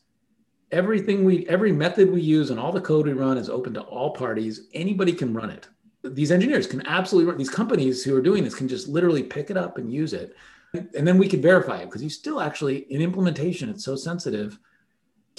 [0.71, 3.81] Everything we, every method we use and all the code we run is open to
[3.81, 4.69] all parties.
[4.73, 5.67] Anybody can run it.
[6.03, 7.37] These engineers can absolutely run.
[7.37, 10.33] These companies who are doing this can just literally pick it up and use it,
[10.73, 14.57] and then we can verify it because you still actually in implementation it's so sensitive.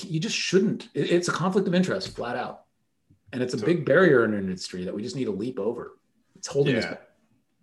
[0.03, 0.91] You just shouldn't.
[0.93, 2.65] It's a conflict of interest, flat out.
[3.33, 5.59] and it's a So- big barrier in our industry that we just need to leap
[5.59, 5.97] over.
[6.37, 7.09] It's holding us back.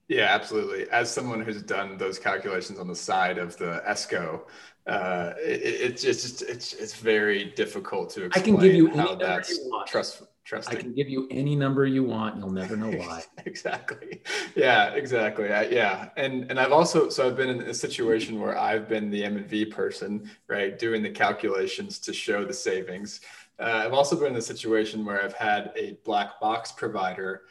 [0.07, 0.89] Yeah, absolutely.
[0.89, 4.41] As someone who's done those calculations on the side of the ESCO,
[4.89, 8.87] uh, it, it- it's just it's it's very difficult to I explain can give you
[8.95, 9.87] how any that's you want.
[9.87, 10.23] trust
[10.67, 12.37] I can give you any number you want.
[12.37, 13.23] You'll never know why.
[13.45, 14.23] exactly.
[14.55, 15.53] Yeah, exactly.
[15.53, 19.11] I, yeah, and and I've also so I've been in a situation where I've been
[19.11, 23.21] the M and V person, right, doing the calculations to show the savings.
[23.59, 27.43] Uh, I've also been in a situation where I've had a black box provider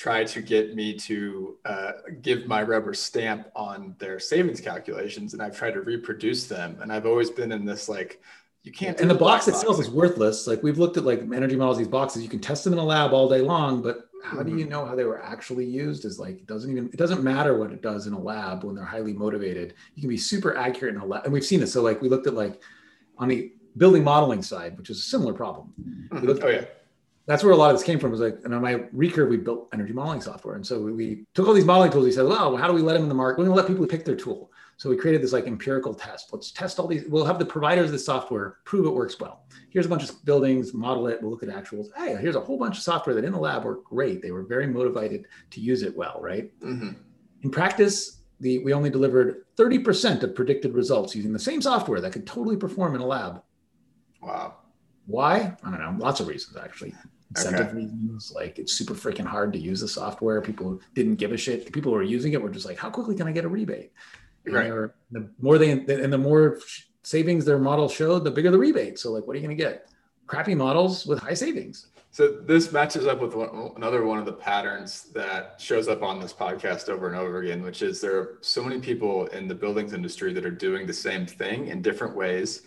[0.00, 5.42] try to get me to uh, give my rubber stamp on their savings calculations, and
[5.42, 8.20] I've tried to reproduce them, and I've always been in this like.
[8.62, 9.00] You can't.
[9.00, 10.46] and the box itself is worthless.
[10.46, 12.84] Like we've looked at like energy models, these boxes, you can test them in a
[12.84, 16.18] lab all day long, but how do you know how they were actually used is
[16.18, 18.84] like it doesn't even it doesn't matter what it does in a lab when they're
[18.84, 19.72] highly motivated.
[19.94, 21.24] You can be super accurate in a lab.
[21.24, 21.72] And we've seen this.
[21.72, 22.60] So like we looked at like
[23.16, 25.72] on the building modeling side, which is a similar problem.
[26.12, 26.64] We looked- Oh yeah.
[27.30, 28.10] That's where a lot of this came from.
[28.10, 30.56] Was like, and on my recurve, we built energy modeling software.
[30.56, 32.04] And so we, we took all these modeling tools.
[32.04, 33.38] We said, well, how do we let them in the market?
[33.38, 34.50] We're going to let people pick their tool.
[34.78, 36.32] So we created this like empirical test.
[36.32, 37.04] Let's test all these.
[37.06, 39.44] We'll have the providers of the software prove it works well.
[39.68, 41.22] Here's a bunch of buildings, model it.
[41.22, 41.86] We'll look at actuals.
[41.96, 44.22] Hey, here's a whole bunch of software that in the lab worked great.
[44.22, 46.50] They were very motivated to use it well, right?
[46.58, 46.96] Mhm.
[47.42, 52.12] In practice, the, we only delivered 30% of predicted results using the same software that
[52.12, 53.40] could totally perform in a lab.
[54.20, 54.56] Wow.
[55.06, 55.56] Why?
[55.62, 55.94] I don't know.
[55.96, 56.92] Lots of reasons, actually.
[57.36, 57.76] Incentive Okay.
[57.76, 58.32] reasons.
[58.34, 60.40] Like it's super freaking hard to use the software.
[60.40, 61.72] People didn't give a shit.
[61.72, 63.92] People who were using it were just like, how quickly can I get a rebate?
[64.46, 64.72] And Right.
[64.72, 66.58] were- the more they and the more
[67.02, 68.98] savings their model showed, the bigger the rebate.
[68.98, 69.88] So like, what are you going to get?
[70.26, 71.86] Crappy models with high savings.
[72.12, 76.18] So this matches up with one, another one of the patterns that shows up on
[76.20, 79.54] this podcast over and over again, which is there are so many people in the
[79.54, 82.62] buildings industry that are doing the same thing in different ways,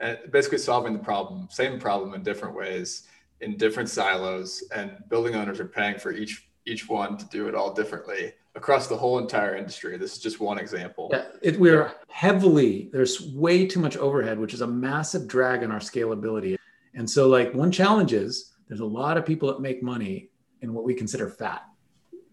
[0.00, 3.06] and basically solving the problem, same problem in different ways,
[3.42, 7.56] in different silos, and building owners are paying for each each one to do it
[7.56, 9.96] all differently across the whole entire industry.
[9.96, 11.08] This is just one example.
[11.12, 15.72] Yeah, it, we're heavily there's way too much overhead, which is a massive drag on
[15.72, 16.56] our scalability.
[16.94, 20.72] And so, like one challenge is there's a lot of people that make money in
[20.72, 21.62] what we consider fat.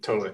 [0.01, 0.31] Totally.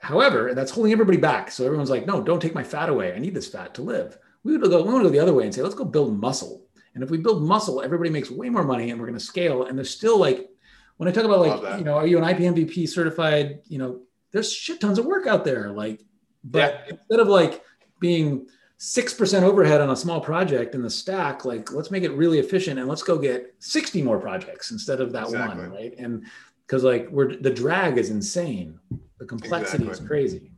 [0.00, 1.50] However, that's holding everybody back.
[1.50, 3.12] So everyone's like, no, don't take my fat away.
[3.12, 4.16] I need this fat to live.
[4.44, 6.67] We would go, we to go the other way and say, let's go build muscle.
[6.94, 9.64] And if we build muscle, everybody makes way more money and we're going to scale.
[9.66, 10.48] And there's still like,
[10.96, 13.60] when I talk about like, you know, are you an IPMVP certified?
[13.66, 14.00] You know,
[14.32, 15.70] there's shit tons of work out there.
[15.70, 16.02] Like,
[16.44, 16.96] but Yeah.
[16.96, 17.62] instead of like
[18.00, 18.46] being
[18.80, 22.78] 6% overhead on a small project in the stack, like let's make it really efficient
[22.78, 25.62] and let's go get 60 more projects instead of that Exactly.
[25.62, 25.70] one.
[25.70, 25.94] Right.
[25.98, 26.24] And
[26.66, 28.78] because like we're the drag is insane.
[29.18, 30.52] The complexity is crazy.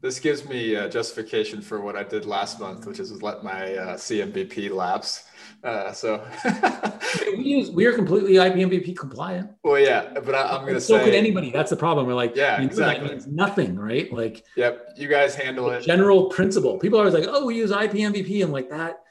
[0.00, 3.74] This gives me uh, justification for what I did last month, which is let my
[3.74, 5.24] uh, CMVP lapse.
[5.64, 6.22] Uh, so,
[7.36, 9.50] We use we are completely IPMVP compliant.
[9.62, 11.50] well, yeah, but I, I'm going to so say, could anybody.
[11.50, 12.06] That's the problem.
[12.06, 13.08] We're like, Yeah, you know, exactly.
[13.08, 14.12] That means nothing, right?
[14.12, 15.82] Like yep, you guys handle it.
[15.82, 16.78] general principle.
[16.78, 19.02] People are always like, oh, we use IPMVP and like that.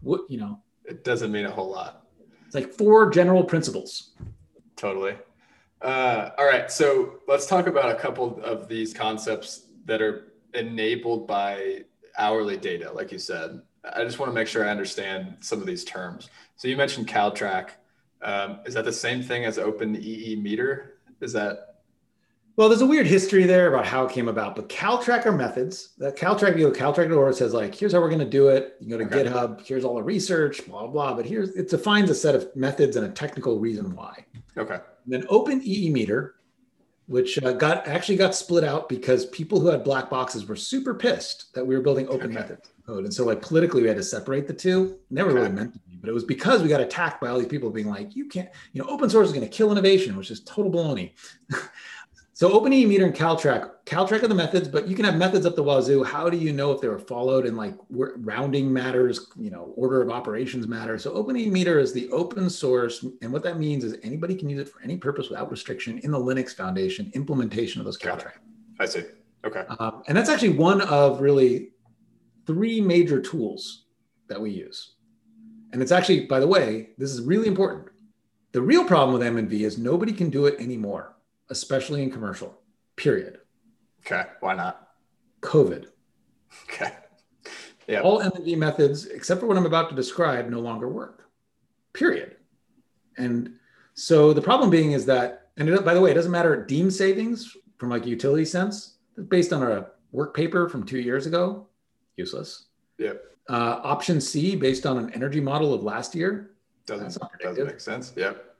[0.00, 2.06] What you know, It doesn't mean a whole lot.
[2.46, 4.10] it's like four general principles.
[4.76, 5.16] Totally.
[5.80, 11.26] Uh, all right, so let's talk about a couple of these concepts that are enabled
[11.26, 11.84] by
[12.18, 13.60] hourly data, like you said.
[13.84, 16.28] I just want to make sure I understand some of these terms.
[16.56, 17.70] So you mentioned CalTrack.
[18.22, 20.98] Um, is that the same thing as Open EE Meter?
[21.20, 21.76] Is that
[22.56, 25.94] Well, there's a weird history there about how it came about, but CalTrack are methods.
[25.96, 28.48] That CalTrack, you go CalTrack or it says like, here's how we're going to do
[28.48, 28.76] it.
[28.80, 29.24] You go to Okay.
[29.24, 31.14] GitHub, here's all the research, blah blah.
[31.14, 34.26] But here's it defines a set of methods and a technical reason why.
[34.58, 34.80] okay?
[35.04, 36.34] And then Open EE Meter,
[37.10, 40.94] which uh, got actually got split out because people who had black boxes were super
[40.94, 42.34] pissed that we were building open Okay.
[42.34, 44.96] methods code, and so like politically we had to separate the two.
[45.10, 47.48] Never really meant to be, but it was because we got attacked by all these
[47.48, 50.30] people being like, you can't, you know, open source is going to kill innovation, which
[50.30, 51.12] is total baloney.
[52.40, 55.44] So Open EE Meter and CalTrack, CalTrack are the methods, but you can have methods
[55.44, 56.02] up the wazoo.
[56.02, 60.00] How do you know if they were followed and like rounding matters, you know, order
[60.00, 61.02] of operations matters.
[61.02, 63.04] So Open EE Meter is the open source.
[63.20, 66.12] And what that means is anybody can use it for any purpose without restriction in
[66.12, 67.98] the Linux Foundation implementation of those.
[67.98, 68.38] CalTrack.
[68.78, 69.02] I see.
[69.44, 69.64] Okay.
[69.78, 71.72] Um, and that's actually one of really
[72.46, 73.84] three major tools
[74.28, 74.94] that we use.
[75.74, 77.88] And it's actually, by the way, this is really important.
[78.52, 81.16] The real problem with M&V is nobody can do it anymore,
[81.50, 82.58] especially in commercial,
[82.96, 83.38] period.
[84.06, 84.24] Okay.
[84.40, 84.88] Why not?
[85.42, 85.86] COVID.
[86.64, 86.92] Okay.
[87.86, 88.00] Yeah.
[88.00, 91.28] All M&V methods, except for what I'm about to describe, no longer work,
[91.92, 92.36] period.
[93.18, 93.54] And
[93.94, 96.92] so the problem being is that, and it, by the way, it doesn't matter deemed
[96.94, 101.66] savings from like a utility sense, based on a work paper from two years ago,
[102.16, 102.66] useless.
[102.98, 103.22] Yep.
[103.48, 106.52] Uh, option C, based on an energy model of last year,
[106.86, 108.12] Doesn't doesn't make sense.
[108.16, 108.56] Yep.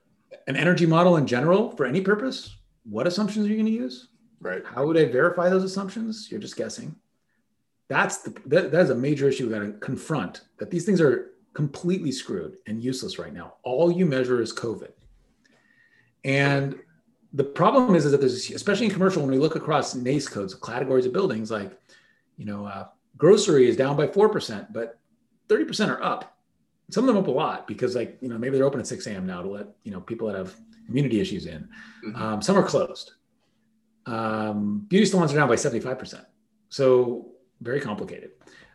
[0.49, 4.09] an energy model in general for any purpose, what assumptions are you going to use?
[4.41, 4.63] Right.
[4.65, 6.29] How would I verify those assumptions?
[6.31, 6.97] You're just guessing.
[7.89, 10.43] That's the that, that is a major issue we got to confront.
[10.59, 13.55] That these things are completely screwed and useless right now.
[13.65, 14.93] All you measure is COVID,
[16.25, 16.79] and
[17.33, 20.55] the problem is, is that there's especially in commercial when we look across NAICS codes,
[20.55, 21.79] categories of buildings, like
[22.37, 24.99] you know, uh, grocery is down by four percent, but
[25.49, 26.39] thirty percent are up.
[26.91, 29.07] Some of them up a lot because, like you know, maybe they're open at six
[29.07, 29.27] a.m.
[29.27, 30.55] now to let you know people that have
[30.89, 31.69] immunity issues in.
[32.05, 32.17] Mhm.
[32.17, 33.13] Um, some are closed.
[34.07, 36.25] Um, beauty salons are down by seventy five percent.
[36.69, 38.31] So very complicated.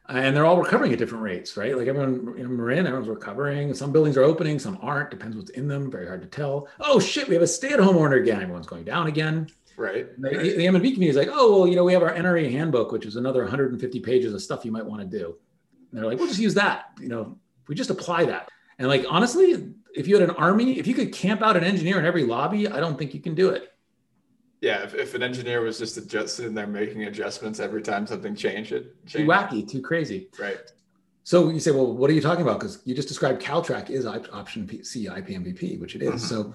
[0.08, 1.76] And they're all recovering at different rates, right?
[1.76, 3.74] Like everyone in Marin, everyone's recovering.
[3.74, 5.10] Some buildings are opening, some aren't.
[5.10, 5.90] Depends what's in them.
[5.90, 6.68] Very hard to tell.
[6.80, 8.40] Oh shit, we have a stay-at-home order again.
[8.40, 9.48] Everyone's going down again.
[9.78, 10.08] Right.
[10.22, 12.92] The, the M&V community is like, oh well, you know, we have our NRA handbook,
[12.92, 15.36] which is another 150 pages of stuff you might want to do.
[15.92, 16.92] And they're like, we'll just use that.
[17.02, 17.38] You know,
[17.68, 18.50] we just apply that.
[18.78, 21.98] And like honestly, if you had an army, if you could camp out an engineer
[22.00, 23.74] in every lobby, I don't think you can do it.
[24.62, 24.84] Yeah.
[24.84, 28.72] If, if an engineer was just adjust, sitting there making adjustments every time something changed,
[28.72, 30.30] it Too wacky, too crazy.
[30.40, 30.60] Right.
[31.24, 32.60] So you say, well, what are you talking about?
[32.60, 36.16] Because you just described CalTrack is option P- C IPMVP, which it is.
[36.16, 36.20] Mhm.
[36.20, 36.54] So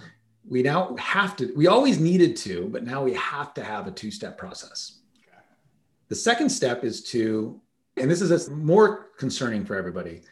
[0.48, 3.90] we now have to, we always needed to, but now we have to have a
[3.90, 5.00] two step process.
[5.16, 5.36] Okay.
[6.08, 7.60] The second step is to,
[7.96, 10.22] and this is more concerning for everybody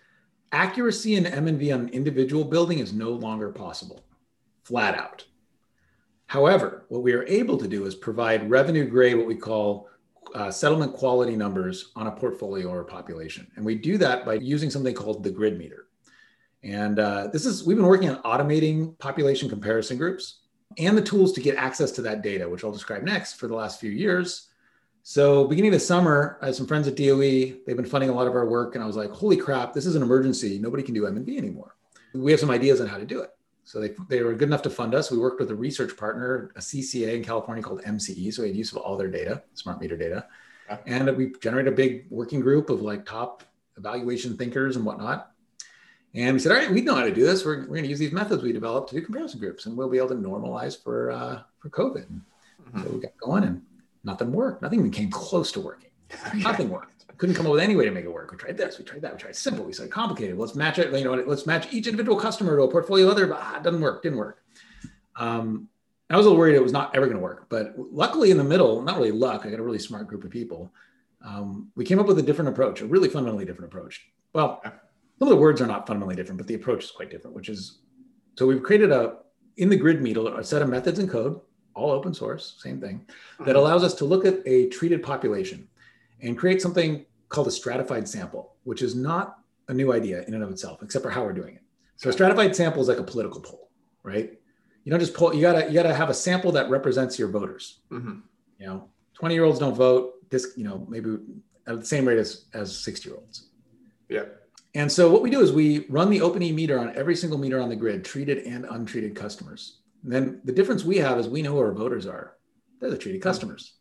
[0.52, 4.00] accuracy in M&V on an individual building is no longer possible,
[4.64, 5.24] flat out.
[6.26, 9.88] However, what we are able to do is provide revenue grade, what we call
[10.34, 13.46] uh, settlement quality numbers on a portfolio or a population.
[13.56, 15.84] And we do that by using something called the GRIDmeter.
[16.62, 20.40] And uh, this is, we've been working on automating population comparison groups
[20.76, 23.54] and the tools to get access to that data, which I'll describe next for the
[23.54, 24.47] last few years.
[25.10, 27.54] So, beginning of the summer, I had some friends at DOE.
[27.66, 28.74] They've been funding a lot of our work.
[28.74, 30.58] And I was like, holy crap, this is an emergency.
[30.58, 31.76] Nobody can do M&V anymore.
[32.12, 33.30] We have some ideas on how to do it.
[33.64, 35.10] So they, they were good enough to fund us.
[35.10, 38.34] We worked with a research partner, a CCA in California called MCE.
[38.34, 40.26] So we had use of all their data, smart meter data.
[40.68, 40.76] Yeah.
[40.84, 43.42] And we generated a big working group of like top
[43.78, 45.32] evaluation thinkers and whatnot.
[46.12, 47.46] And we said, all right, we know how to do this.
[47.46, 49.88] We're, we're going to use these methods we developed to do comparison groups, and we'll
[49.88, 52.06] be able to normalize for uh, for COVID.
[52.74, 52.84] Mhm.
[52.84, 53.62] So we got going, and
[54.08, 54.62] nothing worked.
[54.62, 55.90] Nothing even came close to working.
[56.34, 57.04] Nothing worked.
[57.18, 58.30] Couldn't come up with any way to make it work.
[58.30, 60.38] We tried this, we tried that, we tried simple, we tried complicated.
[60.38, 60.92] Let's match it.
[60.92, 63.26] You know, let's match each individual customer to a portfolio other.
[63.26, 64.02] But ah, it doesn't work.
[64.02, 64.42] Didn't work.
[65.16, 65.68] Um,
[66.08, 67.46] I was a little worried it was not ever going to work.
[67.48, 69.44] But luckily, in the middle, not really luck.
[69.44, 70.72] I got a really smart group of people.
[71.22, 74.06] Um, we came up with a different approach, a really fundamentally different approach.
[74.32, 77.36] Well, some of the words are not fundamentally different, but the approach is quite different.
[77.36, 77.80] Which is,
[78.38, 79.16] so we've created a
[79.58, 81.40] in the GRIDmeter a set of methods and code,
[81.78, 83.06] all open source, same thing
[83.46, 85.68] that allows us to look at a treated population
[86.20, 89.38] and create something called a stratified sample, which is not
[89.68, 91.62] a new idea in and of itself, except for how we're doing it.
[91.96, 93.70] So a stratified sample is like a political poll,
[94.02, 94.38] right?
[94.84, 97.80] You don't just poll, you gotta, you gotta have a sample that represents your voters.
[97.90, 98.22] Mhm.
[98.58, 101.18] You know, 20 year olds don't vote, this, you know, maybe
[101.66, 103.50] at the same rate as, as 60 year olds.
[104.08, 104.24] Yeah.
[104.74, 107.38] And so what we do is we run the open E meter on every single
[107.38, 109.78] meter on the grid, treated and untreated customers.
[110.08, 112.38] And then the difference we have is we know who our voters are.
[112.80, 113.74] They're the treated customers.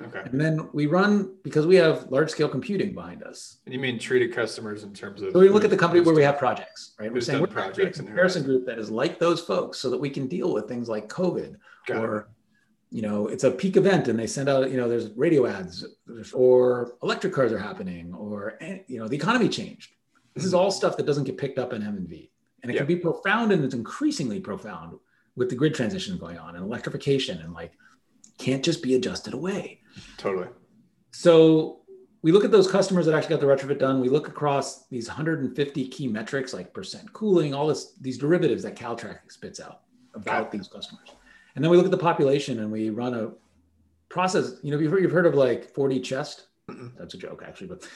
[0.00, 0.22] Okay.
[0.24, 3.58] And then we run because we have large scale computing behind us.
[3.66, 5.32] And you mean treated customers in terms of?
[5.34, 7.12] So we look at the company where we have projects, right?
[7.12, 9.42] We're saying we're going to create projects a and comparison group that is like those
[9.42, 12.00] folks so that we can deal with things like COVID Got it.
[12.00, 12.28] or,
[12.90, 15.84] you know, it's a peak event and they send out, you know, there's radio ads
[16.32, 19.92] or electric cars are happening or, eh, you know, the economy changed.
[20.34, 22.30] This is all stuff that doesn't get picked up in M&V.
[22.62, 22.78] And it Yeah.
[22.80, 24.98] can be profound and it's increasingly profound
[25.36, 27.72] with the grid transition going on and electrification and like
[28.38, 29.80] can't just be adjusted away.
[30.16, 30.48] Totally.
[31.12, 31.80] So
[32.22, 34.00] we look at those customers that actually got the retrofit done.
[34.00, 38.76] We look across these 150 key metrics like percent cooling, all this these derivatives that
[38.76, 39.82] CalTrack spits out
[40.14, 40.58] about Okay.
[40.58, 41.08] these customers.
[41.54, 43.32] And then we look at the population and we run a
[44.08, 44.54] process.
[44.62, 46.46] You know, you've heard, you've heard of like 4D chest.
[46.70, 46.96] Mm-mm.
[46.98, 47.86] That's a joke actually, but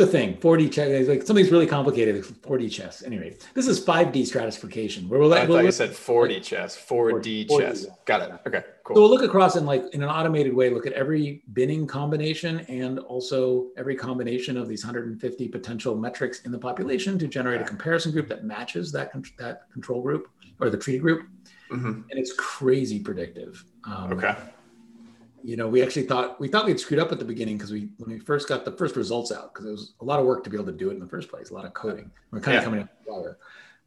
[0.00, 0.36] it's a thing.
[0.38, 0.90] 4D chest.
[0.90, 2.16] It's like something's really complicated.
[2.16, 3.02] It's 4D chess.
[3.02, 7.46] Anyway, this is 5D stratification where we'll I thought we'll you said 4D chess, 4D
[7.48, 7.84] 4D, chess.
[7.86, 7.94] yeah.
[8.06, 8.40] Got it.
[8.46, 8.96] Okay, cool.
[8.96, 12.60] So we'll look across and like in an automated way, look at every binning combination
[12.60, 17.64] and also every combination of these 150 potential metrics in the population to generate a
[17.64, 20.28] comparison group that matches that, con- that control group
[20.60, 21.26] or the treated group.
[21.70, 22.04] Mhm.
[22.10, 23.64] And it's crazy predictive.
[23.84, 24.34] Um, Okay.
[25.42, 27.90] You know, we actually thought we thought we'd screwed up at the beginning because we
[27.98, 30.44] when we first got the first results out because it was a lot of work
[30.44, 32.10] to be able to do it in the first place, a lot of coding.
[32.30, 32.58] We're kind Yeah.
[32.58, 33.38] of coming up together.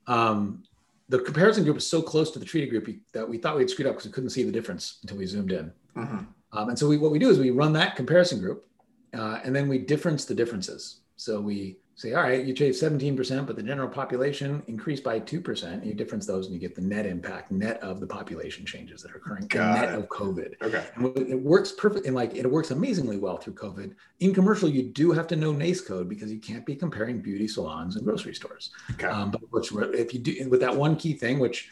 [0.08, 0.64] Um,
[1.10, 3.88] the comparison group is so close to the treated group that we thought we'd screwed
[3.88, 5.72] up because we couldn't see the difference until we zoomed in.
[5.96, 6.26] Mhm.
[6.54, 8.66] Um, and so we, what we do is we run that comparison group,
[9.14, 11.02] uh, and then we difference the differences.
[11.16, 15.86] So we say, all right, you shaved 17%, but the general population increased by 2%.
[15.86, 19.12] You difference those and you get the net impact, net of the population changes that
[19.12, 20.56] are occurring, net of COVID.
[20.62, 20.86] Okay.
[20.96, 23.94] And it works perfect and like it works amazingly well through COVID.
[24.22, 27.48] In commercial, you do have to know NAICS code because you can't be comparing beauty
[27.48, 28.72] salons and grocery stores.
[28.92, 29.08] Okay.
[29.08, 31.70] Um, but which, if you do with that one key thing, which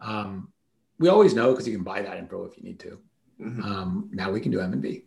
[0.00, 0.52] um,
[0.98, 2.98] we always know because you can buy that info if you need to.
[3.40, 3.64] Mhm.
[3.64, 5.04] Um, now we can do M and V.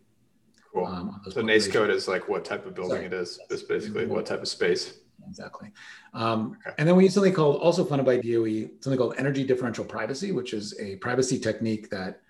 [0.76, 0.86] Cool.
[0.86, 3.06] Um, on those so NAICS code is like what type of building Sorry.
[3.06, 3.40] it is.
[3.48, 4.98] It's basically what type of space.
[5.26, 5.72] Exactly.
[6.12, 6.74] Um, Okay.
[6.78, 10.32] And then we use something called, also funded by DOE, something called energy differential privacy,
[10.32, 12.20] which is a privacy technique that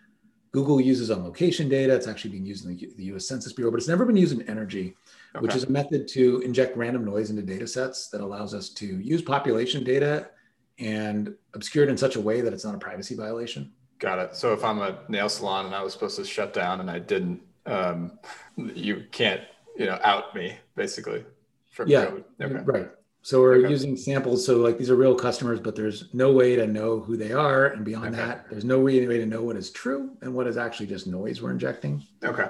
[0.53, 1.93] Google uses on location data.
[1.93, 4.39] It's actually being used in the, the US Census Bureau, but it's never been used
[4.39, 4.95] in energy,
[5.41, 8.87] which is a method to inject random noise into data sets that allows us to
[8.87, 10.31] use population data
[10.79, 13.73] and obscure it in such a way that it's not a privacy violation.
[13.99, 14.37] Got it.
[14.37, 17.01] So if I'm a nail salon and I was supposed to shut down and I
[17.01, 18.19] didn't, um,
[18.57, 19.41] you can't,
[19.77, 21.25] you know, out me basically
[21.71, 22.11] from Yeah.
[22.41, 22.55] Okay.
[22.65, 22.91] Right.
[23.23, 23.71] So we're Okay.
[23.71, 24.47] using samples.
[24.47, 27.67] So like these are real customers, but there's no way to know who they are.
[27.67, 28.17] And beyond Okay.
[28.25, 31.07] that, there's no way, way to know what is true and what is actually just
[31.09, 32.03] noise we're injecting.
[32.25, 32.49] Okay.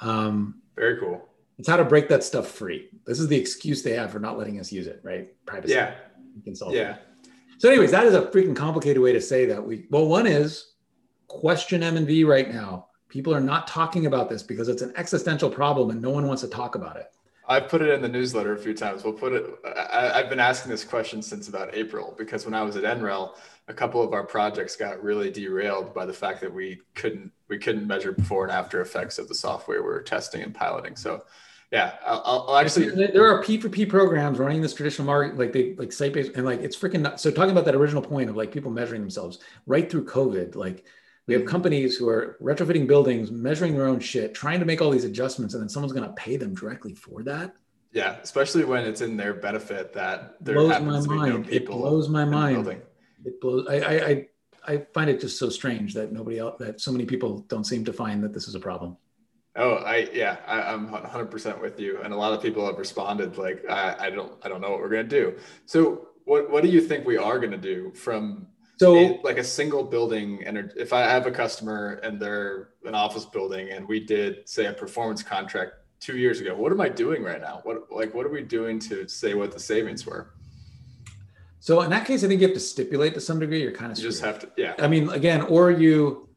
[0.00, 1.28] Um, Very cool.
[1.58, 2.90] it's how to break that stuff free.
[3.06, 5.28] This is the excuse they have for not letting us use it, right?
[5.46, 5.74] Privacy.
[5.74, 5.94] Yeah.
[6.34, 6.78] We can solve it.
[6.78, 6.96] Yeah.
[7.58, 9.86] So, anyways, that is a freaking complicated way to say that we.
[9.88, 10.74] Well, one is
[11.28, 12.88] question M and V right now.
[13.08, 16.42] People are not talking about this because it's an existential problem and no one wants
[16.42, 17.10] to talk about it.
[17.48, 19.04] I've put it in the newsletter a few times.
[19.04, 19.46] We'll put it.
[19.64, 23.34] I, I've been asking this question since about April because when I was at NREL,
[23.68, 27.58] a couple of our projects got really derailed by the fact that we couldn't we
[27.58, 30.96] couldn't measure before and after effects of the software we were testing and piloting.
[30.96, 31.22] So,
[31.70, 32.88] yeah, I'll, I'll- I'll actually.
[33.06, 36.32] there are P for P programs running this traditional market, like they like site based,
[36.34, 37.02] and like it's freaking.
[37.02, 37.22] nuts.
[37.22, 40.84] So talking about that original point of like people measuring themselves right through COVID, like
[41.26, 44.90] we have companies who are retrofitting buildings, measuring their own shit, trying to make all
[44.90, 47.54] these adjustments, and then someone's going to pay them directly for that.
[47.92, 51.38] Yeah, especially when it's in their benefit that there blows happens my to be no
[51.38, 51.50] mind.
[51.50, 52.54] It blows my in mind.
[52.56, 52.82] building.
[53.24, 53.66] It blows.
[53.68, 54.26] I, I I
[54.68, 57.84] I find it just so strange that nobody else, that so many people don't seem
[57.86, 58.96] to find that this is a problem.
[59.56, 62.76] Oh, I yeah, I, I'm 100 percent with you, and a lot of people have
[62.76, 65.36] responded like, I, I don't, I don't know what we're gonna do.
[65.64, 68.46] So, what what do you think we are gonna do from
[68.78, 70.44] So a- like a single building?
[70.44, 74.66] And if I have a customer and they're an office building, and we did say
[74.66, 77.60] a performance contract two years ago, what am I doing right now?
[77.64, 80.30] What like what are we doing to say what the savings were?
[81.66, 83.60] so in that case, I think you have to stipulate to some degree.
[83.60, 86.28] You're kind of You just have to, yeah, I mean, again, or you,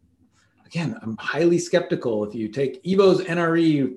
[0.65, 3.95] again, I'm highly skeptical if you take Evo's NRE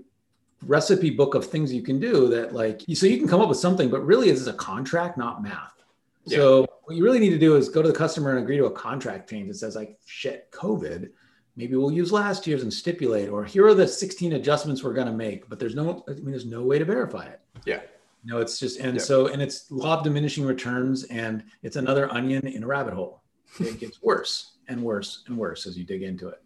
[0.66, 3.56] recipe book of things you can do that, like, so you can come up with
[3.56, 5.81] something, but really this is a contract, not math.
[6.26, 6.38] Yeah.
[6.38, 8.66] So what you really need to do is go to the customer and agree to
[8.66, 11.10] a contract change that says, like, shit, COVID,
[11.56, 15.06] maybe we'll use last year's and stipulate, or here are the 16 adjustments we're going
[15.08, 17.40] to make, but there's no, I mean, there's no way to verify it.
[17.66, 17.80] yeah,
[18.24, 19.02] No, it's just, and Yeah.
[19.02, 23.22] so, and it's law of diminishing returns, and it's another onion in a rabbit hole.
[23.60, 26.40] It gets worse and worse and worse as you dig into it.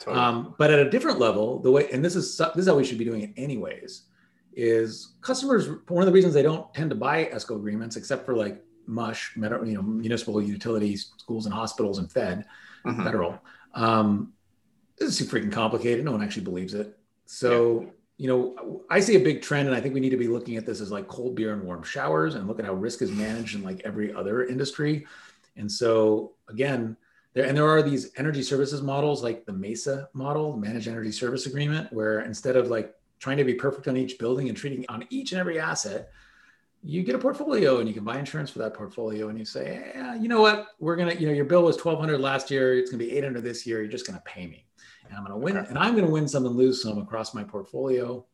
[0.00, 0.18] totally.
[0.22, 2.84] Um, but at a different level, the way, and this is this is how we
[2.84, 4.02] should be doing it anyways,
[4.54, 5.68] is customers.
[5.88, 9.36] One of the reasons they don't tend to buy ESCO agreements, except for like MUSH,
[9.36, 9.42] you
[9.74, 12.44] know, municipal utilities, schools and hospitals, and Fed,
[12.84, 13.04] Mhm.
[13.04, 13.38] federal.
[13.74, 14.32] Um,
[14.98, 16.04] this is too freaking complicated.
[16.04, 16.98] No one actually believes it.
[17.26, 20.28] So, you know, I see a big trend, and I think we need to be
[20.28, 23.00] looking at this as like cold beer and warm showers and look at how risk
[23.00, 25.06] is managed in like every other industry.
[25.56, 26.96] And so, again,
[27.32, 31.12] there and there are these energy services models like the Mesa model, the managed energy
[31.12, 34.84] service agreement, where instead of like trying to be perfect on each building and treating
[34.88, 36.10] on each and every asset,
[36.82, 39.92] you get a portfolio and you can buy insurance for that portfolio and you say,
[39.94, 42.90] yeah, you know what, we're gonna, you know, your bill was 1200 last year, it's
[42.90, 44.66] gonna be 800 this year, you're just gonna pay me.
[45.06, 45.68] And I'm gonna win, Okay.
[45.68, 48.24] and I'm gonna win some and lose some across my portfolio.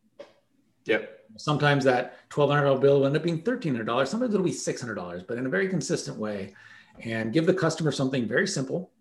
[0.85, 4.09] yep, Sometimes that $1,200 bill will end up being $1,300.
[4.09, 6.55] Sometimes it'll be $600, but in a very consistent way.
[7.01, 8.93] And give the customer something very simple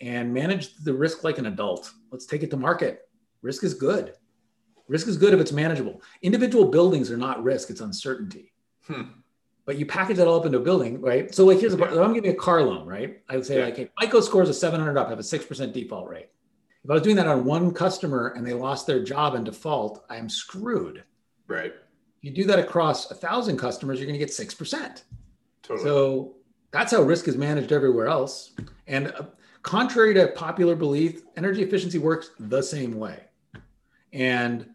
[0.00, 1.92] and manage the risk like an adult.
[2.10, 3.08] Let's take it to market.
[3.40, 4.14] Risk is good.
[4.88, 6.02] Risk is good if it's manageable.
[6.22, 8.52] Individual buildings are not risk, it's uncertainty.
[8.88, 9.02] Hmm.
[9.66, 11.32] But you package that all up into a building, right?
[11.34, 12.00] So, like, here's the part Yeah.
[12.02, 13.22] I'm giving a car loan, right?
[13.28, 13.66] I would say, Yeah.
[13.66, 16.30] like, hey, FICO scores a 700 up, have a 6% default rate.
[16.84, 20.04] If I was doing that on one customer and they lost their job in default,
[20.08, 21.04] I'm screwed.
[21.48, 25.02] right, If you do that across a thousand customers, you're going to get 6%.
[25.62, 25.84] totally.
[25.86, 26.36] So
[26.70, 28.52] that's how risk is managed everywhere else.
[28.86, 29.22] And uh,
[29.62, 33.24] contrary to popular belief, energy efficiency works the same way.
[34.12, 34.68] And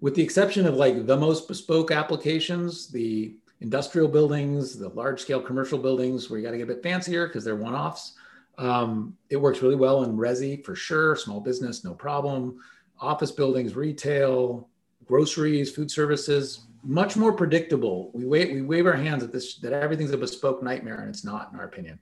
[0.00, 5.40] with the exception of like the most bespoke applications, the industrial buildings, the large scale
[5.40, 8.14] commercial buildings where you got to get a bit fancier because they're one offs,
[8.58, 11.16] um, it works really well in Resi for sure.
[11.16, 12.60] Small business, no problem.
[13.00, 14.68] Office buildings, retail,
[15.06, 18.10] groceries, food services, much more predictable.
[18.12, 21.24] We wait, we wave our hands at this that everything's a bespoke nightmare, and it's
[21.24, 21.98] not, in our opinion.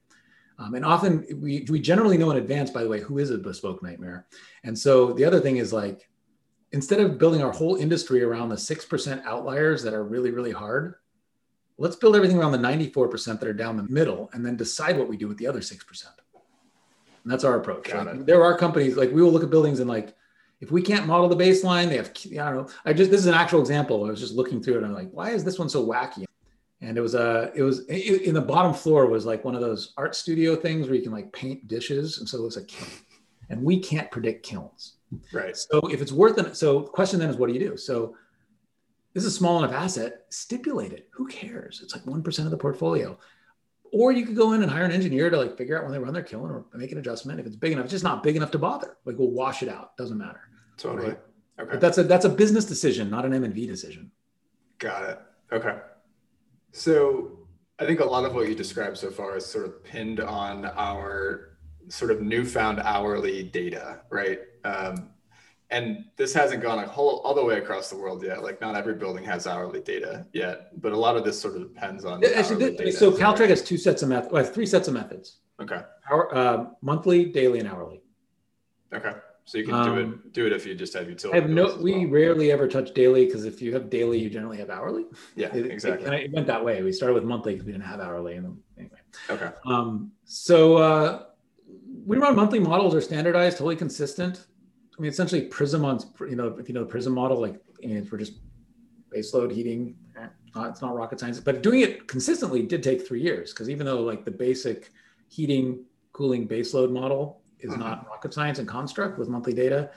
[0.58, 3.38] Um, and often we we generally know in advance, by the way, who is a
[3.38, 4.26] bespoke nightmare.
[4.64, 6.08] And so the other thing is like,
[6.72, 10.52] instead of building our whole industry around the six percent outliers that are really really
[10.52, 10.94] hard,
[11.78, 14.56] let's build everything around the ninety four percent that are down the middle, and then
[14.56, 16.14] decide what we do with the other six percent.
[17.24, 17.92] And that's our approach.
[17.92, 20.14] Like, there are companies like we will look at buildings and like
[20.60, 22.74] if we can't model the baseline, they have, I don't know.
[22.86, 24.04] I just, this is an actual example.
[24.04, 26.24] I was just looking through it and I'm like, why is this one so wacky?
[26.80, 29.60] And it was a, uh, it was in the bottom floor was like one of
[29.60, 32.18] those art studio things where you can like paint dishes.
[32.18, 32.90] And so it was a kiln.
[33.50, 34.94] And we can't predict kilns.
[35.32, 35.56] Right.
[35.56, 37.76] So if it's worth it, so the question then is what do you do?
[37.76, 38.16] So
[39.16, 41.08] this is a small enough asset, stipulate it.
[41.14, 41.80] Who cares?
[41.82, 43.18] It's like 1% of the portfolio.
[43.90, 45.98] Or you could go in and hire an engineer to like figure out when they
[45.98, 47.40] run their kiln or make an adjustment.
[47.40, 48.98] If it's big enough, it's just not big enough to bother.
[49.06, 49.96] Like we'll wash it out.
[49.96, 50.40] Doesn't matter.
[50.76, 51.08] Totally.
[51.08, 51.18] Right?
[51.60, 51.70] Okay.
[51.70, 54.10] But that's a that's a business decision, not an M and V decision.
[54.76, 55.18] Got it.
[55.50, 55.78] Okay.
[56.72, 57.38] So
[57.78, 60.66] I think a lot of what you described so far is sort of pinned on
[60.66, 61.56] our
[61.88, 64.40] sort of newfound hourly data, right?
[64.66, 65.08] Um,
[65.70, 68.42] and this hasn't gone a whole all the way across the world yet.
[68.42, 71.62] Like not every building has hourly data yet, but a lot of this sort of
[71.62, 72.24] depends on.
[72.24, 75.38] Actually, so CalTrack has two sets of methods, well, three sets of methods.
[75.60, 75.80] Okay.
[76.10, 78.02] Our, uh, monthly, daily, and hourly.
[78.92, 79.12] Okay.
[79.46, 81.38] So you can do it um, do it if you just have utility.
[81.38, 81.76] I have no.
[81.80, 82.10] We well.
[82.10, 85.04] rarely ever touch daily because if you have daily, you generally have hourly.
[85.36, 86.04] Yeah, it, exactly.
[86.04, 86.82] It, and it went that way.
[86.82, 88.98] We started with monthly because we didn't have hourly, and then anyway.
[89.30, 89.50] Okay.
[89.64, 91.22] Um, so uh,
[92.04, 94.46] we run monthly models are standardized, totally consistent.
[94.96, 98.08] I mean, essentially Prism on you know if you know the Prism model, like and
[98.08, 98.34] for just
[99.14, 99.96] baseload heating.
[100.46, 103.68] It's not, it's not rocket science, but doing it consistently did take three years because
[103.68, 104.90] even though like the basic
[105.28, 107.80] heating cooling baseload model is mm-hmm.
[107.80, 109.90] not rocket science and construct with monthly data.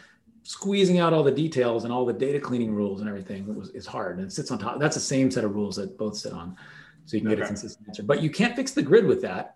[0.44, 3.86] Squeezing out all the details and all the data cleaning rules and everything was, is
[3.86, 4.18] hard.
[4.18, 4.80] And it sits on top.
[4.80, 6.56] That's the same set of rules that both sit on.
[7.06, 8.04] So you can get a consistent answer.
[8.04, 9.56] But you can't fix the grid with that.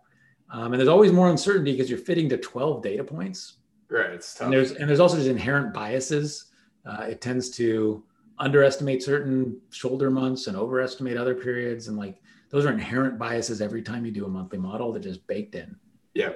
[0.49, 3.57] Um, and there's always more uncertainty because you're fitting to 12 data points.
[3.93, 4.09] Right.
[4.09, 4.45] It's tough.
[4.45, 6.45] And there's and there's also just inherent biases.
[6.83, 8.03] Uh, it tends to
[8.39, 11.87] underestimate certain shoulder months and overestimate other periods.
[11.89, 12.19] And like
[12.49, 15.75] those are inherent biases every time you do a monthly model that just baked in.
[16.15, 16.31] Yeah.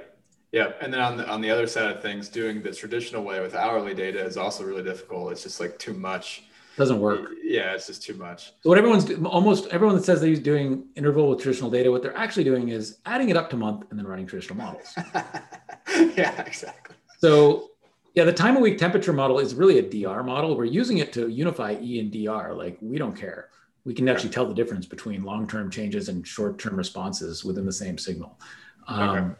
[0.53, 3.41] Yeah, and then on the on the other side of things, doing the traditional way
[3.41, 5.33] with hourly data is also really difficult.
[5.33, 6.43] It's just like too much.
[6.77, 7.31] Doesn't work.
[7.43, 8.53] Yeah, it's just too much.
[8.61, 12.15] So what everyone's almost everyone that says they're doing interval with traditional data, what they're
[12.15, 14.93] actually doing is adding it up to month and then running traditional models.
[16.15, 16.95] yeah, exactly.
[17.17, 17.71] So
[18.13, 20.55] yeah, the time of week temperature model is really a DR model.
[20.57, 22.53] We're using it to unify E and DR.
[22.53, 23.49] Like we don't care.
[23.85, 27.97] We can actually tell the difference between long-term changes and short-term responses within the same
[27.97, 28.37] signal.
[28.87, 29.35] Um, okay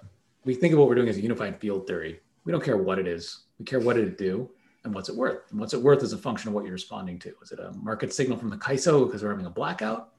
[0.48, 2.22] we think of what we're doing as a unified field theory.
[2.46, 3.44] We don't care what it is.
[3.60, 4.50] We care what did it do
[4.86, 5.52] and what's it worth.
[5.52, 7.34] And what's it worth is a function of what you're responding to.
[7.44, 10.14] Is it a market signal from the CAISO because we're having a blackout?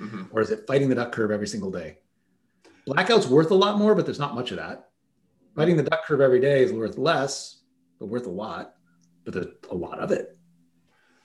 [0.00, 0.26] Mm-hmm.
[0.30, 1.98] Or is it fighting the duck curve every single day?
[2.86, 4.87] Blackout's worth a lot more, but there's not much of that.
[5.58, 7.62] Fighting the duck curve every day is worth less,
[7.98, 8.76] but worth a lot,
[9.24, 10.38] but there's a lot of it.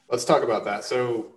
[0.09, 0.83] Let's talk about that.
[0.83, 1.35] So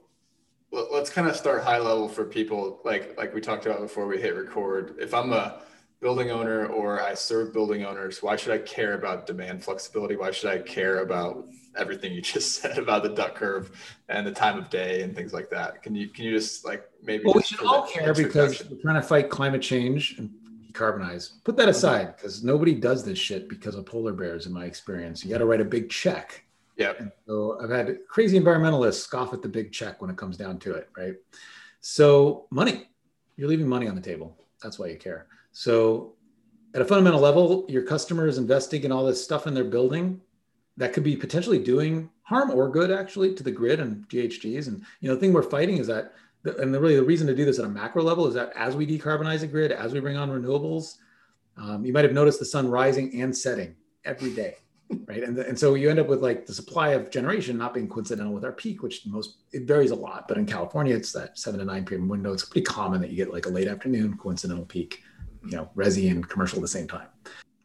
[0.73, 4.19] let's kind of start high level for people like like we talked about before we
[4.19, 4.97] hit record.
[4.99, 5.61] If I'm a
[6.01, 10.17] building owner or I serve building owners, why should I care about demand flexibility?
[10.17, 13.73] Why should I care about everything you just said about the duck curve
[14.09, 15.83] and the time of day and things like that?
[15.83, 17.25] Can you can you just like maybe?
[17.27, 20.31] Well, we should all care because we're trying to fight climate change and
[20.77, 21.43] decarbonize.
[21.45, 21.71] Put that mm-hmm.
[21.71, 24.47] aside because nobody does this shit because of polar bears.
[24.47, 26.45] In my experience, you got to write a big check.
[26.77, 26.93] Yeah.
[27.27, 30.75] So I've had crazy environmentalists scoff at the big check when it comes down to
[30.75, 31.15] it, right?
[31.81, 32.89] So money,
[33.37, 34.37] you're leaving money on the table.
[34.63, 35.27] That's why you care.
[35.53, 36.15] So,
[36.75, 40.21] at a fundamental level, your customer is investing in all this stuff in their building
[40.77, 44.67] that could be potentially doing harm or good actually to the grid and GHGs.
[44.67, 46.13] And you know, the thing we're fighting is that,
[46.49, 48.77] and the, really the reason to do this at a macro level is that as
[48.77, 50.97] we decarbonize the grid, as we bring on renewables,
[51.57, 53.75] um, you might have noticed the sun rising and setting
[54.05, 54.57] every day,
[55.07, 55.23] right?
[55.23, 58.33] And, and so you end up with like the supply of generation not being coincidental
[58.33, 60.29] with our peak, which most it varies a lot.
[60.29, 62.09] But in California, it's that seven to nine p.m.
[62.09, 62.33] window.
[62.33, 65.03] It's pretty common that you get like a late afternoon coincidental peak
[65.47, 67.07] you know resi and commercial at the same time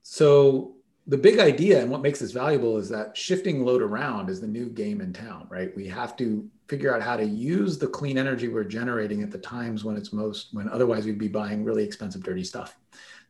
[0.03, 0.75] so
[1.07, 4.47] the big idea and what makes this valuable is that shifting load around is the
[4.47, 5.75] new game in town right?
[5.75, 9.37] We have to figure out how to use the clean energy we're generating at the
[9.37, 12.77] times when it's most when otherwise we'd be buying really expensive dirty stuff.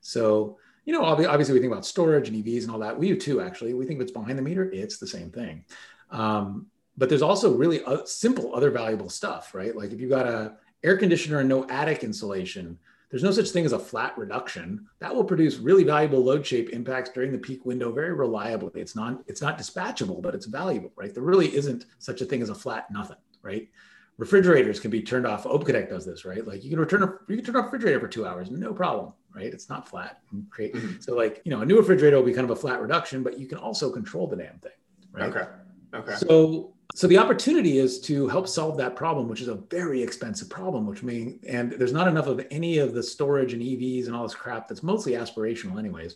[0.02, 2.98] So you know obviously we think about storage and evs and all that.
[2.98, 3.74] We do too actually.
[3.74, 5.64] We think if it's behind the meter it's the same thing.
[6.10, 6.68] Um,
[6.98, 9.76] but there's also really simple other valuable stuff right?
[9.76, 12.78] Like if you've got a air conditioner and no attic insulation
[13.12, 14.88] there's no such thing as a flat reduction.
[15.00, 18.82] That will produce really valuable load shape impacts during the peak window very reliably.
[18.82, 21.14] It's not it's not dispatchable, but it's valuable, right?
[21.14, 23.70] There really isn't such a thing as a flat nothing, right?
[24.18, 25.44] Refrigerators can be turned off.
[25.44, 26.46] OhmConnect does this, right?
[26.48, 28.74] Like you can return a you can turn off a refrigerator for two hours, no
[28.74, 29.54] problem, right?
[29.54, 30.22] It's not flat.
[30.50, 31.02] Create, mm-hmm.
[31.02, 33.38] So like you know, a new refrigerator will be kind of a flat reduction, but
[33.38, 34.72] you can also control the damn thing,
[35.12, 35.36] right?
[35.36, 35.48] Okay.
[35.94, 36.16] Okay.
[36.16, 40.50] So so the opportunity is to help solve that problem, which is a very expensive
[40.50, 44.16] problem, which means, and there's not enough of any of the storage and EVs and
[44.16, 46.16] all this crap that's mostly aspirational, anyways,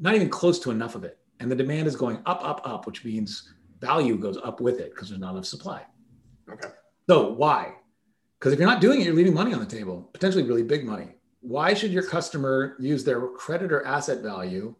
[0.00, 1.18] not even close to enough of it.
[1.40, 4.90] And the demand is going up, up, up, which means value goes up with it
[4.90, 5.82] because there's not enough supply.
[6.50, 6.68] Okay.
[7.08, 7.74] So why?
[8.38, 10.84] Because if you're not doing it, you're leaving money on the table, potentially really big
[10.84, 11.14] money.
[11.40, 14.74] Why should your customer use their credit or asset value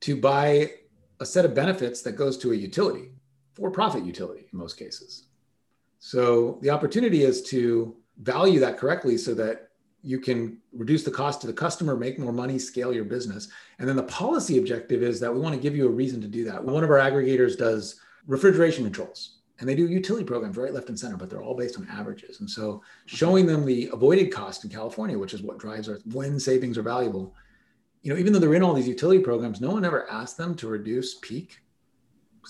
[0.00, 0.72] to buy
[1.20, 3.12] a set of benefits that goes to a utility?
[3.60, 5.26] For profit utility in most cases.
[5.98, 9.68] So the opportunity is to value that correctly so that
[10.02, 13.48] you can reduce the cost to the customer, make more money, scale your business.
[13.78, 16.26] And then the policy objective is that we want to give you a reason to
[16.26, 16.64] do that.
[16.64, 20.98] One of our aggregators does refrigeration controls and they do utility programs right, left, and
[20.98, 22.40] center, but they're all based on averages.
[22.40, 26.40] And so showing them the avoided cost in California, which is what drives our when
[26.40, 27.34] savings are valuable.
[28.00, 30.54] You know, even though they're in all these utility programs, no one ever asked them
[30.56, 31.58] to reduce peak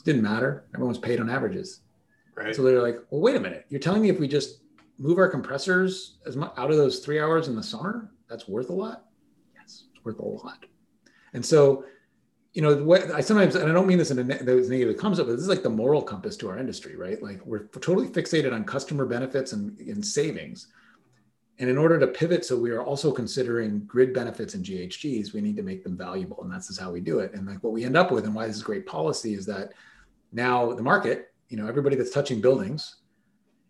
[0.01, 0.64] it didn't matter.
[0.74, 1.80] Everyone's paid on averages.
[2.34, 2.55] Right.
[2.55, 3.66] So they're like, well, wait a minute.
[3.68, 4.61] You're telling me if we just
[4.98, 8.70] move our compressors as much out of those three hours in the summer, that's worth
[8.70, 9.07] a lot?
[9.55, 10.64] Yes, it's worth a lot.
[11.32, 11.84] And so,
[12.53, 15.20] you know, what I sometimes, and I don't mean this in a ne- negative comes
[15.20, 17.22] up, but this is like the moral compass to our industry, right?
[17.22, 20.68] Like we're totally fixated on customer benefits and, and savings.
[21.59, 25.42] And in order to pivot, so we are also considering grid benefits and GHGs, we
[25.42, 26.42] need to make them valuable.
[26.42, 27.34] And that's just how we do it.
[27.34, 29.74] And like what we end up with and why this is great policy is that
[30.33, 32.97] now the market, you know, everybody that's touching buildings,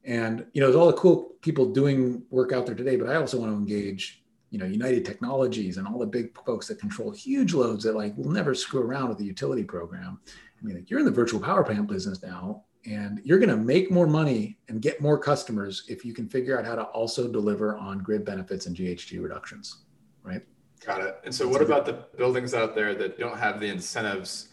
[0.04, 3.16] and you know, there's all the cool people doing work out there today, but I
[3.16, 7.10] also want to engage, you know, United Technologies and all the big folks that control
[7.10, 10.20] huge loads that like will never screw around with the utility program.
[10.26, 13.56] I mean, like you're in the virtual power plant business now, and you're going to
[13.56, 17.30] make more money and get more customers if you can figure out how to also
[17.30, 19.82] deliver on grid benefits and GHG reductions,
[20.22, 20.42] right?
[20.84, 21.20] Got it.
[21.24, 24.48] And so, what about the buildings out there that don't have the incentives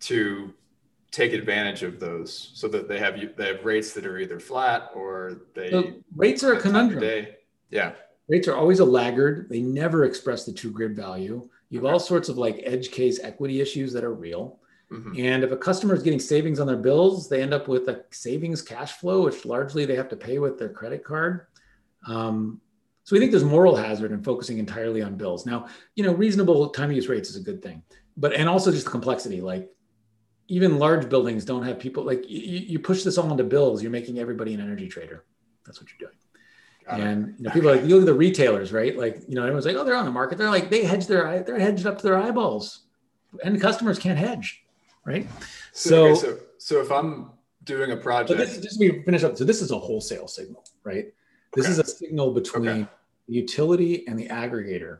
[0.00, 0.54] to
[1.14, 4.90] take advantage of those, so that they have they have rates that are either flat
[4.94, 7.26] or they so rates are a conundrum.
[7.70, 7.92] Yeah,
[8.28, 9.48] rates are always a laggard.
[9.48, 11.48] They never express the true grid value.
[11.70, 11.92] You have okay.
[11.92, 14.58] all sorts of like edge case equity issues that are real.
[14.92, 15.12] Mm-hmm.
[15.18, 18.04] And if a customer is getting savings on their bills, they end up with a
[18.10, 21.46] savings cash flow, which largely they have to pay with their credit card.
[22.06, 22.60] Um,
[23.04, 25.46] so we think there's moral hazard in focusing entirely on bills.
[25.46, 27.82] Now, you know, reasonable time use rates is a good thing,
[28.16, 29.40] but and also just the complexity.
[29.40, 29.70] Like
[30.48, 33.82] even large buildings don't have people like you, you push this all into bills.
[33.82, 35.24] You're making everybody an energy trader.
[35.64, 36.18] That's what you're doing.
[36.86, 38.96] Got and you know, people like you look at the retailers, right?
[38.96, 40.36] Like you know, everyone's like, oh, they're on the market.
[40.38, 42.80] They're like they hedge their they're hedged up to their eyeballs,
[43.42, 44.64] and customers can't hedge
[45.04, 45.26] right?
[45.72, 47.30] So, okay, so, so if I'm
[47.64, 49.36] doing a project, this, just we finish up.
[49.36, 51.06] So this is a wholesale signal, right?
[51.52, 51.72] This okay.
[51.72, 52.88] is a signal between
[53.28, 54.98] the utility and the aggregator,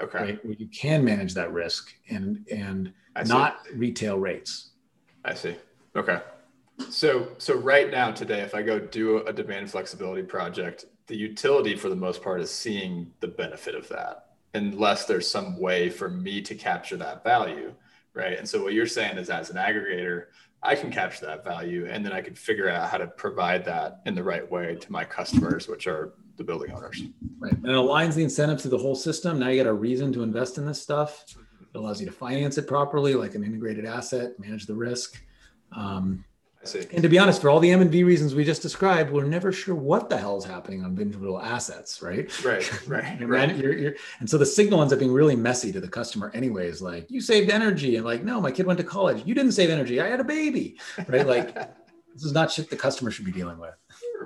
[0.00, 0.44] okay, right?
[0.44, 2.92] Where you can manage that risk and and
[3.26, 4.70] not retail rates.
[5.24, 5.56] I see.
[5.94, 6.20] Okay.
[6.90, 11.76] So so right now today, if I go do a demand flexibility project, the utility
[11.76, 16.08] for the most part is seeing the benefit of that, unless there's some way for
[16.08, 17.74] me to capture that value
[18.14, 18.38] right?
[18.38, 20.26] And so what you're saying is as an aggregator,
[20.62, 24.00] I can capture that value and then I can figure out how to provide that
[24.06, 27.02] in the right way to my customers, which are the building owners.
[27.38, 27.52] Right.
[27.52, 29.38] And it aligns the incentives to the whole system.
[29.38, 31.24] Now you got a reason to invest in this stuff.
[31.74, 35.22] It allows you to finance it properly, like an integrated asset, manage the risk.
[35.74, 36.24] Um,
[36.62, 36.86] I see.
[36.92, 39.24] And to be honest, for all the M and V reasons we just described, we're
[39.24, 42.44] never sure what the hell is happening on individual assets, right?
[42.44, 43.56] Right, right, right.
[43.56, 46.82] You're, you're, and so the signal ends up being really messy to the customer, anyways.
[46.82, 49.22] Like you saved energy, and like, no, my kid went to college.
[49.26, 50.00] You didn't save energy.
[50.00, 51.26] I had a baby, right?
[51.26, 51.54] Like
[52.14, 53.74] this is not shit the customer should be dealing with.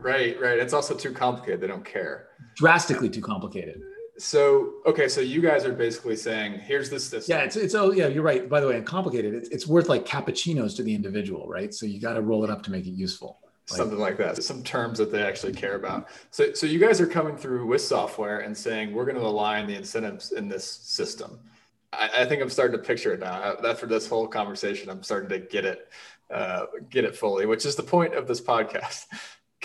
[0.00, 0.58] Right, right.
[0.58, 1.60] It's also too complicated.
[1.60, 2.28] They don't care.
[2.56, 3.80] Drastically too complicated
[4.18, 7.36] so okay so you guys are basically saying here's the system.
[7.36, 8.48] Yeah it's, it's oh yeah you're right.
[8.48, 9.34] By the way and complicated.
[9.34, 11.72] It's, it's worth like cappuccinos to the individual right?
[11.72, 13.38] So you got to roll it up to make it useful.
[13.70, 14.42] Like, something like that.
[14.42, 16.08] Some terms that they actually care about.
[16.30, 19.66] So so you guys are coming through with software and saying we're going to align
[19.66, 21.38] the incentives in this system.
[21.92, 23.56] I, I think i'm starting to picture it now.
[23.74, 24.90] For this whole conversation.
[24.90, 25.88] I'm starting to get it
[26.30, 29.04] uh, get it fully which is the point of this podcast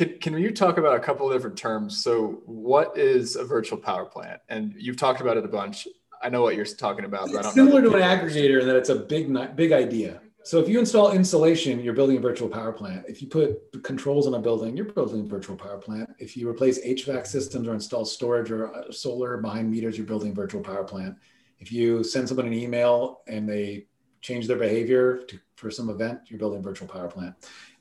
[0.02, 2.04] can, can you talk about a couple of different terms?
[2.04, 4.41] So, what is a virtual power plant?
[4.49, 5.88] And you've talked about it a bunch.
[6.24, 7.30] I know what you're talking about.
[7.30, 10.80] It's similar to an aggregator in that it's a big, big idea, So if you
[10.80, 13.06] install insulation, you're building a virtual power plant.
[13.08, 16.10] If you put controls on a building, you're building a virtual power plant.
[16.20, 20.32] If you replace HVAC systems or install storage or uh, solar behind meters, you're building
[20.32, 21.16] a virtual power plant.
[21.60, 23.86] If you send someone an email and they
[24.22, 27.36] change their behavior to, for some event, you're building a virtual power plant.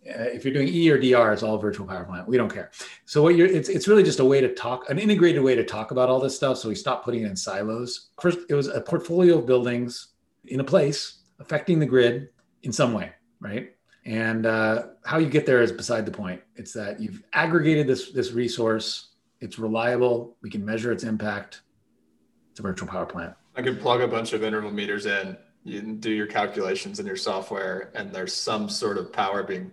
[0.08, 2.26] Uh, if you're doing E or DR, it's all virtual power plant.
[2.26, 2.70] We don't care.
[3.04, 5.64] So what you're, it's, it's really just a way to talk, an integrated way to
[5.64, 6.56] talk about all this stuff.
[6.56, 8.10] So we stopped putting it in silos.
[8.18, 10.08] First, it was a portfolio of buildings
[10.46, 12.30] in a place affecting the grid
[12.62, 13.72] in some way, right?
[14.04, 16.40] And uh, how you get there is beside the point.
[16.56, 19.08] It's that you've aggregated this this resource.
[19.40, 20.36] It's reliable.
[20.42, 21.62] We can measure its impact.
[22.50, 23.34] It's a virtual power plant.
[23.56, 25.36] I could plug a bunch of interval meters in.
[25.64, 29.70] You do your calculations in your software, and there's some sort of power being.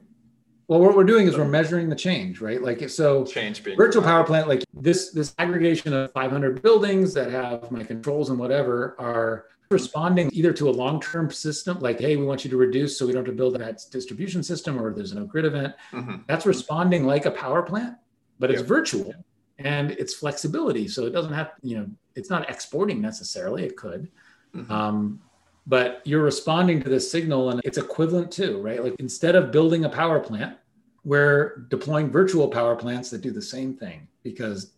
[0.68, 2.62] Well, what we're doing is we're measuring the change, right?
[2.62, 7.32] Like so, change being virtual power plant, like this this aggregation of 500 buildings that
[7.32, 12.26] have my controls and whatever are responding either to a long-term system like hey we
[12.26, 15.14] want you to reduce so we don't have to build that distribution system or there's
[15.14, 16.16] no grid event mm-hmm.
[16.26, 17.96] that's responding like a power plant
[18.40, 19.14] but it's virtual
[19.60, 24.10] and it's flexibility so it doesn't have you know it's not exporting necessarily it could
[24.56, 24.72] mm-hmm.
[24.72, 25.20] um,
[25.68, 29.86] but you're responding to this signal and it's equivalent to right like instead of building
[29.86, 30.58] a power plant
[31.04, 34.74] we're deploying virtual power plants that do the same thing because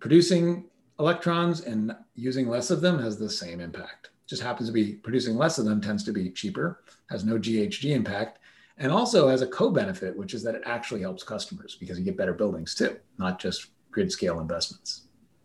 [0.00, 0.64] producing
[0.98, 4.10] electrons and using less of them has the same impact.
[4.26, 7.90] Just happens to be producing less of them tends to be cheaper, has no GHG
[7.90, 8.38] impact,
[8.78, 12.16] and also has a co-benefit, which is that it actually helps customers because you get
[12.16, 15.02] better buildings too, not just grid scale investments.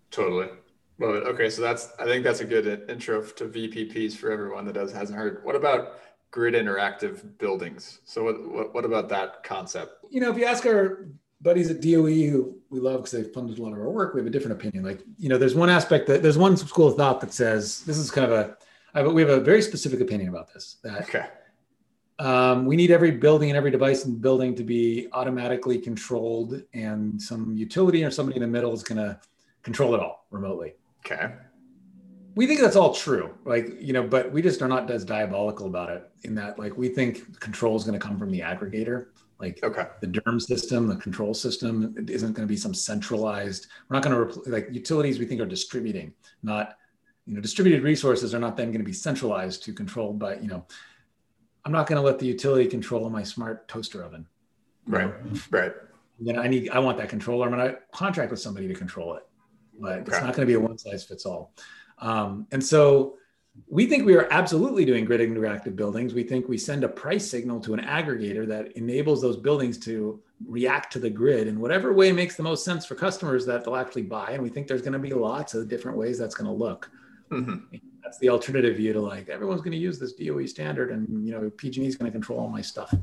[0.10, 0.50] Totally.
[1.02, 4.74] Well, okay, so that's I think that's a good intro to VPPs for everyone that
[4.74, 5.44] does hasn't heard.
[5.44, 5.94] What about
[6.30, 8.02] grid interactive buildings?
[8.06, 10.06] So what, what, what about that concept?
[10.12, 11.08] You know, if you ask our
[11.42, 14.20] buddies at DOE who we love because they've funded a lot of our work, we
[14.20, 14.84] have a different opinion.
[14.84, 17.98] Like, you know, there's one aspect that there's one school of thought that says this
[17.98, 18.58] is kind of a,
[18.94, 20.78] I, we have a very specific opinion about this.
[20.84, 21.26] That okay.
[22.20, 26.62] Um, we need every building and every device in the building to be automatically controlled,
[26.76, 29.20] and some utility or somebody in the middle is going to
[29.64, 30.76] control it all remotely.
[31.06, 31.34] Okay.
[32.36, 35.68] We think that's all true, like you know, but we just are not as diabolical
[35.68, 36.10] about it.
[36.24, 39.08] In that, like, we think control is going to come from the aggregator.
[39.42, 39.88] Like okay.
[40.02, 43.68] the DERM system, the control system isn't going to be some centralized.
[43.90, 45.18] We're not going to repl- like utilities.
[45.18, 46.78] We think are distributing, not
[47.26, 50.14] you know distributed resources are not then going to be centralized to control.
[50.14, 50.64] But you know,
[51.66, 54.28] I'm not going to let the utility control my smart toaster oven.
[54.86, 55.12] Right.
[55.50, 55.74] Right.
[56.20, 57.48] Then I need I want that controller.
[57.48, 59.24] I'm going to contract with somebody to control it,
[59.80, 60.02] but okay.
[60.02, 61.54] it's not going to be a one size fits all.
[62.00, 63.18] Um, and so
[63.68, 66.14] we think we are absolutely doing grid interactive buildings.
[66.14, 70.22] We think we send a price signal to an aggregator that enables those buildings to
[70.48, 73.76] react to the grid in whatever way makes the most sense for customers that they'll
[73.76, 74.32] actually buy.
[74.32, 76.90] And we think there's going to be lots of different ways that's going to look.
[77.30, 77.78] Mm-hmm.
[78.04, 81.32] That's the alternative view to like everyone's going to use this DOE standard, and you
[81.32, 82.94] know PG&E is going to control all my stuff.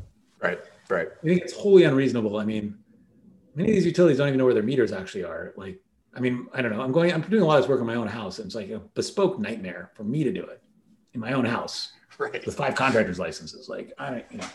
[0.40, 0.58] Right,
[0.90, 1.08] right.
[1.22, 2.36] I think it's wholly unreasonable.
[2.36, 2.76] I mean,
[3.54, 5.54] many of these utilities don't even know where their meters actually are.
[5.56, 5.80] Like
[6.18, 6.82] I mean, I don't know.
[6.82, 8.38] I'm going, I'm doing a lot of this work in my own house.
[8.38, 10.60] And it's like a bespoke nightmare for me to do it
[11.14, 12.44] in my own house right.
[12.44, 13.68] with five contractors licenses.
[13.68, 14.48] Like, I, you know.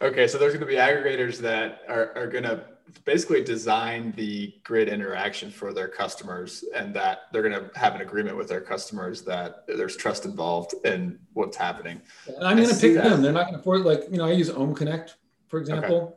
[0.00, 0.26] okay.
[0.26, 2.64] So there's going to be aggregators that are, are going to
[3.04, 8.00] basically design the grid interaction for their customers and that they're going to have an
[8.00, 12.00] agreement with their customers that there's trust involved in what's happening.
[12.26, 13.04] And I'm going to pick that.
[13.04, 13.20] them.
[13.20, 15.16] They're not going to afford, like, you know, I use Ohm Connect,
[15.48, 15.96] for example.
[15.96, 16.14] Okay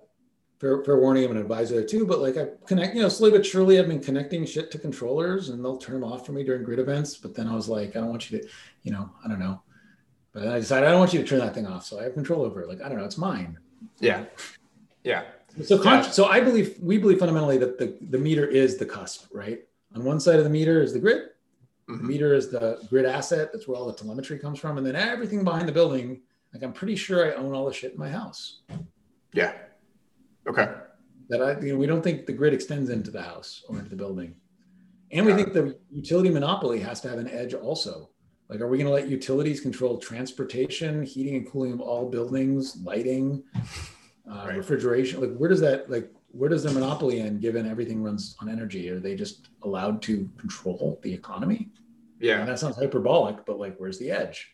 [0.63, 3.37] fair, fair warning, I'm an advisor there too, but like I connect, you know, slowly
[3.37, 6.43] but surely I've been connecting shit to controllers and they'll turn them off for me
[6.43, 7.17] during grid events.
[7.17, 8.47] But then I was like, I don't want you to,
[8.83, 9.61] you know, I don't know.
[10.31, 11.85] But I decided I don't want you to turn that thing off.
[11.85, 12.69] So I have control over it.
[12.69, 13.59] Like, I don't know, it's mine.
[13.99, 14.23] Yeah.
[15.03, 15.23] Yeah.
[15.65, 16.11] So, con- yeah.
[16.11, 19.59] so I believe, we believe fundamentally that the, the meter is the cusp, right?
[19.95, 21.29] On one side of the meter is the grid.
[21.89, 21.97] Mm-hmm.
[21.97, 23.49] The meter is the grid asset.
[23.51, 24.77] That's where all the telemetry comes from.
[24.77, 26.21] And then everything behind the building,
[26.53, 28.61] like I'm pretty sure I own all the shit in my house.
[29.33, 29.53] Yeah.
[30.47, 30.69] Okay.
[31.29, 33.89] That I, you know, we don't think the grid extends into the house or into
[33.89, 34.35] the building.
[35.11, 38.09] And we think the utility monopoly has to have an edge also.
[38.49, 42.77] Like, are we going to let utilities control transportation, heating and cooling of all buildings,
[42.83, 43.43] lighting,
[44.29, 44.57] uh, right.
[44.57, 45.21] refrigeration?
[45.21, 48.89] Like, where does that, like, where does the monopoly end given everything runs on energy?
[48.89, 51.69] Are they just allowed to control the economy?
[52.19, 52.39] Yeah.
[52.39, 54.51] And that sounds hyperbolic, but like, where's the edge?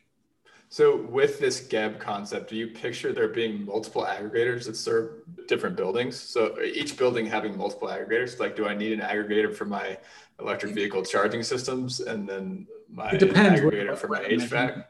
[0.71, 5.13] So with this GEB concept, do you picture there being multiple aggregators that serve
[5.47, 6.19] different buildings?
[6.19, 8.39] So each building having multiple aggregators.
[8.39, 9.97] Like, do I need an aggregator for my
[10.39, 14.85] electric vehicle charging systems, and then my it depends aggregator for my HVAC?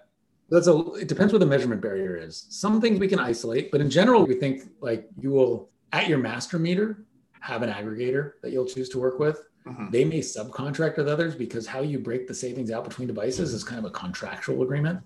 [0.50, 0.78] That's a.
[0.94, 2.46] It depends what the measurement barrier is.
[2.50, 6.18] Some things we can isolate, but in general, we think like you will at your
[6.18, 7.06] master meter
[7.40, 9.46] have an aggregator that you'll choose to work with.
[9.66, 9.92] Mm-hmm.
[9.92, 13.64] They may subcontract with others because how you break the savings out between devices is
[13.64, 15.00] kind of a contractual agreement.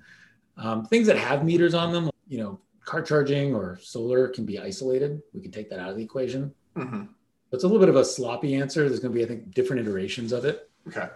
[0.58, 4.60] Um, things that have meters on them, you know, car charging or solar can be
[4.60, 5.22] isolated.
[5.34, 6.54] We can take that out of the equation.
[6.76, 7.04] Mm-hmm.
[7.52, 8.88] It's a little bit of a sloppy answer.
[8.88, 10.70] There's going to be, I think, different iterations of it.
[10.88, 11.08] Okay,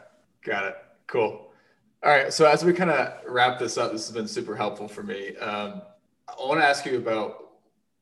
[0.44, 0.76] got it.
[1.08, 1.52] Cool.
[2.04, 2.32] All right.
[2.32, 5.36] So as we kind of wrap this up, this has been super helpful for me.
[5.38, 5.82] Um,
[6.28, 7.48] I want to ask you about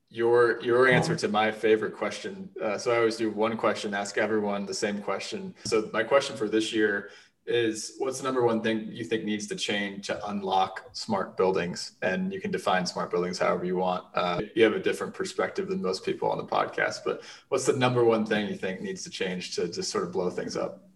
[0.08, 2.48] your your answer to my favorite question.
[2.62, 5.54] Uh, so I always do one question, ask everyone the same question.
[5.64, 7.10] So my question for this year
[7.46, 11.92] is what's the number one thing you think needs to change to unlock smart buildings?
[12.02, 14.04] And you can define smart buildings however you want.
[14.14, 17.72] Uh, you have a different perspective than most people on the podcast but what's the
[17.72, 20.88] number one thing you think needs to change to just sort of blow things up?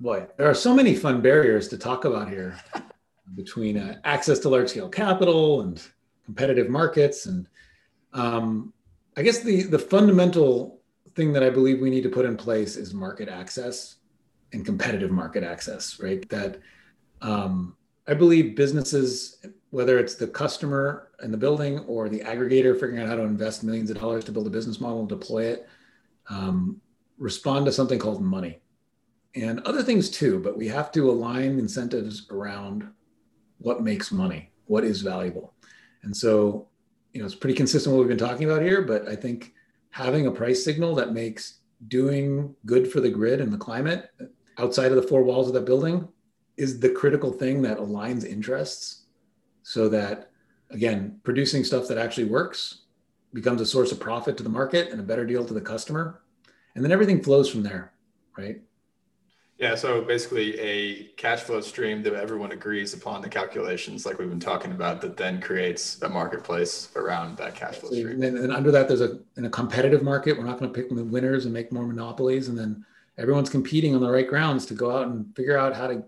[0.00, 2.58] Boy there are so many fun barriers to talk about here
[3.34, 5.82] between uh, access to large scale capital and
[6.24, 7.48] competitive markets and
[8.12, 8.72] um,
[9.16, 10.80] i guess the the fundamental
[11.14, 13.96] thing that i believe we need to put in place is market access
[14.52, 16.28] and competitive market access, right?
[16.28, 16.60] That
[17.20, 17.76] um,
[18.06, 23.08] I believe businesses, whether it's the customer in the building or the aggregator figuring out
[23.08, 25.68] how to invest millions of dollars to build a business model and deploy it,
[26.30, 26.80] um,
[27.18, 28.60] respond to something called money
[29.34, 30.38] and other things too.
[30.38, 32.88] But we have to align incentives around
[33.58, 35.54] what makes money, what is valuable.
[36.02, 36.68] And so,
[37.12, 39.52] you know, it's pretty consistent what we've been talking about here, but I think
[39.90, 44.10] having a price signal that makes doing good for the grid and the climate
[44.58, 46.08] outside of the four walls of that building
[46.56, 49.04] is the critical thing that aligns interests
[49.62, 50.30] so that
[50.70, 52.82] again producing stuff that actually works
[53.32, 56.22] becomes a source of profit to the market and a better deal to the customer.
[56.74, 57.92] And then everything flows from there
[58.38, 58.60] right?
[59.58, 64.30] Yeah so basically a cash flow stream that everyone agrees upon the calculations like we've
[64.30, 68.22] been talking about that then creates a marketplace around that cash flow stream.
[68.22, 70.88] And, and under that there's a in a competitive market we're not going to pick
[70.88, 72.84] the winners and make more monopolies and then
[73.18, 76.04] everyone's competing on the right grounds to go out and figure out how to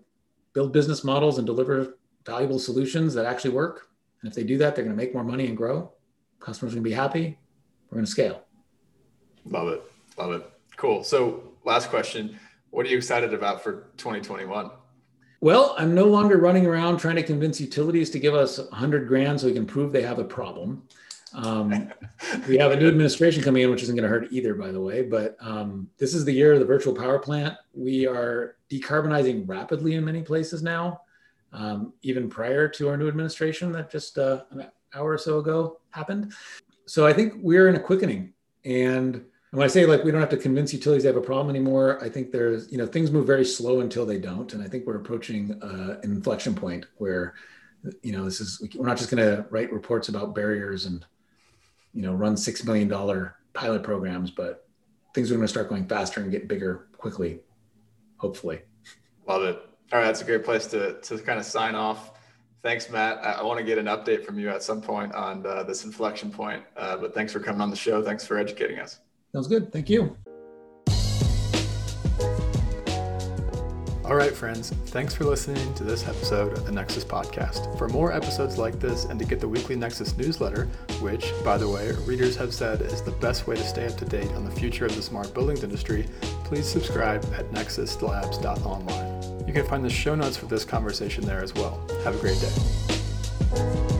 [0.52, 3.88] build business models and deliver valuable solutions that actually work.
[4.22, 5.92] And if they do that, they're going to make more money and grow.
[6.38, 7.38] Customers are going to be happy.
[7.90, 8.44] We're going to scale.
[9.44, 9.82] Love it.
[10.16, 10.50] Love it.
[10.76, 11.04] Cool.
[11.04, 12.38] So, last question
[12.70, 14.70] What are you excited about for 2021?
[15.42, 19.40] Well, I'm no longer running around trying to convince utilities to give us 100 grand
[19.40, 20.82] so we can prove they have a problem.
[21.34, 21.90] Um,
[22.48, 24.80] we have a new administration coming in, which isn't going to hurt either, by the
[24.80, 25.02] way.
[25.02, 27.56] But um, this is the year of the virtual power plant.
[27.74, 31.02] We are decarbonizing rapidly in many places now,
[31.52, 35.80] um, even prior to our new administration that just uh, an hour or so ago
[35.90, 36.32] happened.
[36.86, 38.32] So I think we're in a quickening.
[38.64, 41.50] And when I say like we don't have to convince utilities they have a problem
[41.50, 44.68] anymore, I think there's you know things move very slow until they don't, and I
[44.68, 47.34] think we're approaching uh, an inflection point where
[48.02, 51.04] you know this is we're not just going to write reports about barriers and
[51.94, 54.68] you know run six million dollar pilot programs, but
[55.14, 57.40] things are going to start going faster and get bigger quickly,
[58.16, 58.60] hopefully.
[59.26, 59.56] Love it.
[59.92, 62.12] All right, that's a great place to to kind of sign off.
[62.62, 63.18] Thanks, Matt.
[63.24, 65.84] I, I want to get an update from you at some point on uh, this
[65.84, 66.62] inflection point.
[66.76, 68.02] Uh, but thanks for coming on the show.
[68.02, 69.00] Thanks for educating us.
[69.32, 69.72] Sounds good.
[69.72, 70.16] Thank you.
[74.10, 77.78] All right, friends, thanks for listening to this episode of the Nexus Podcast.
[77.78, 80.64] For more episodes like this and to get the weekly Nexus newsletter,
[81.00, 84.04] which, by the way, readers have said is the best way to stay up to
[84.04, 86.08] date on the future of the smart buildings industry,
[86.42, 89.46] please subscribe at nexuslabs.online.
[89.46, 91.80] You can find the show notes for this conversation there as well.
[92.02, 93.99] Have a great day.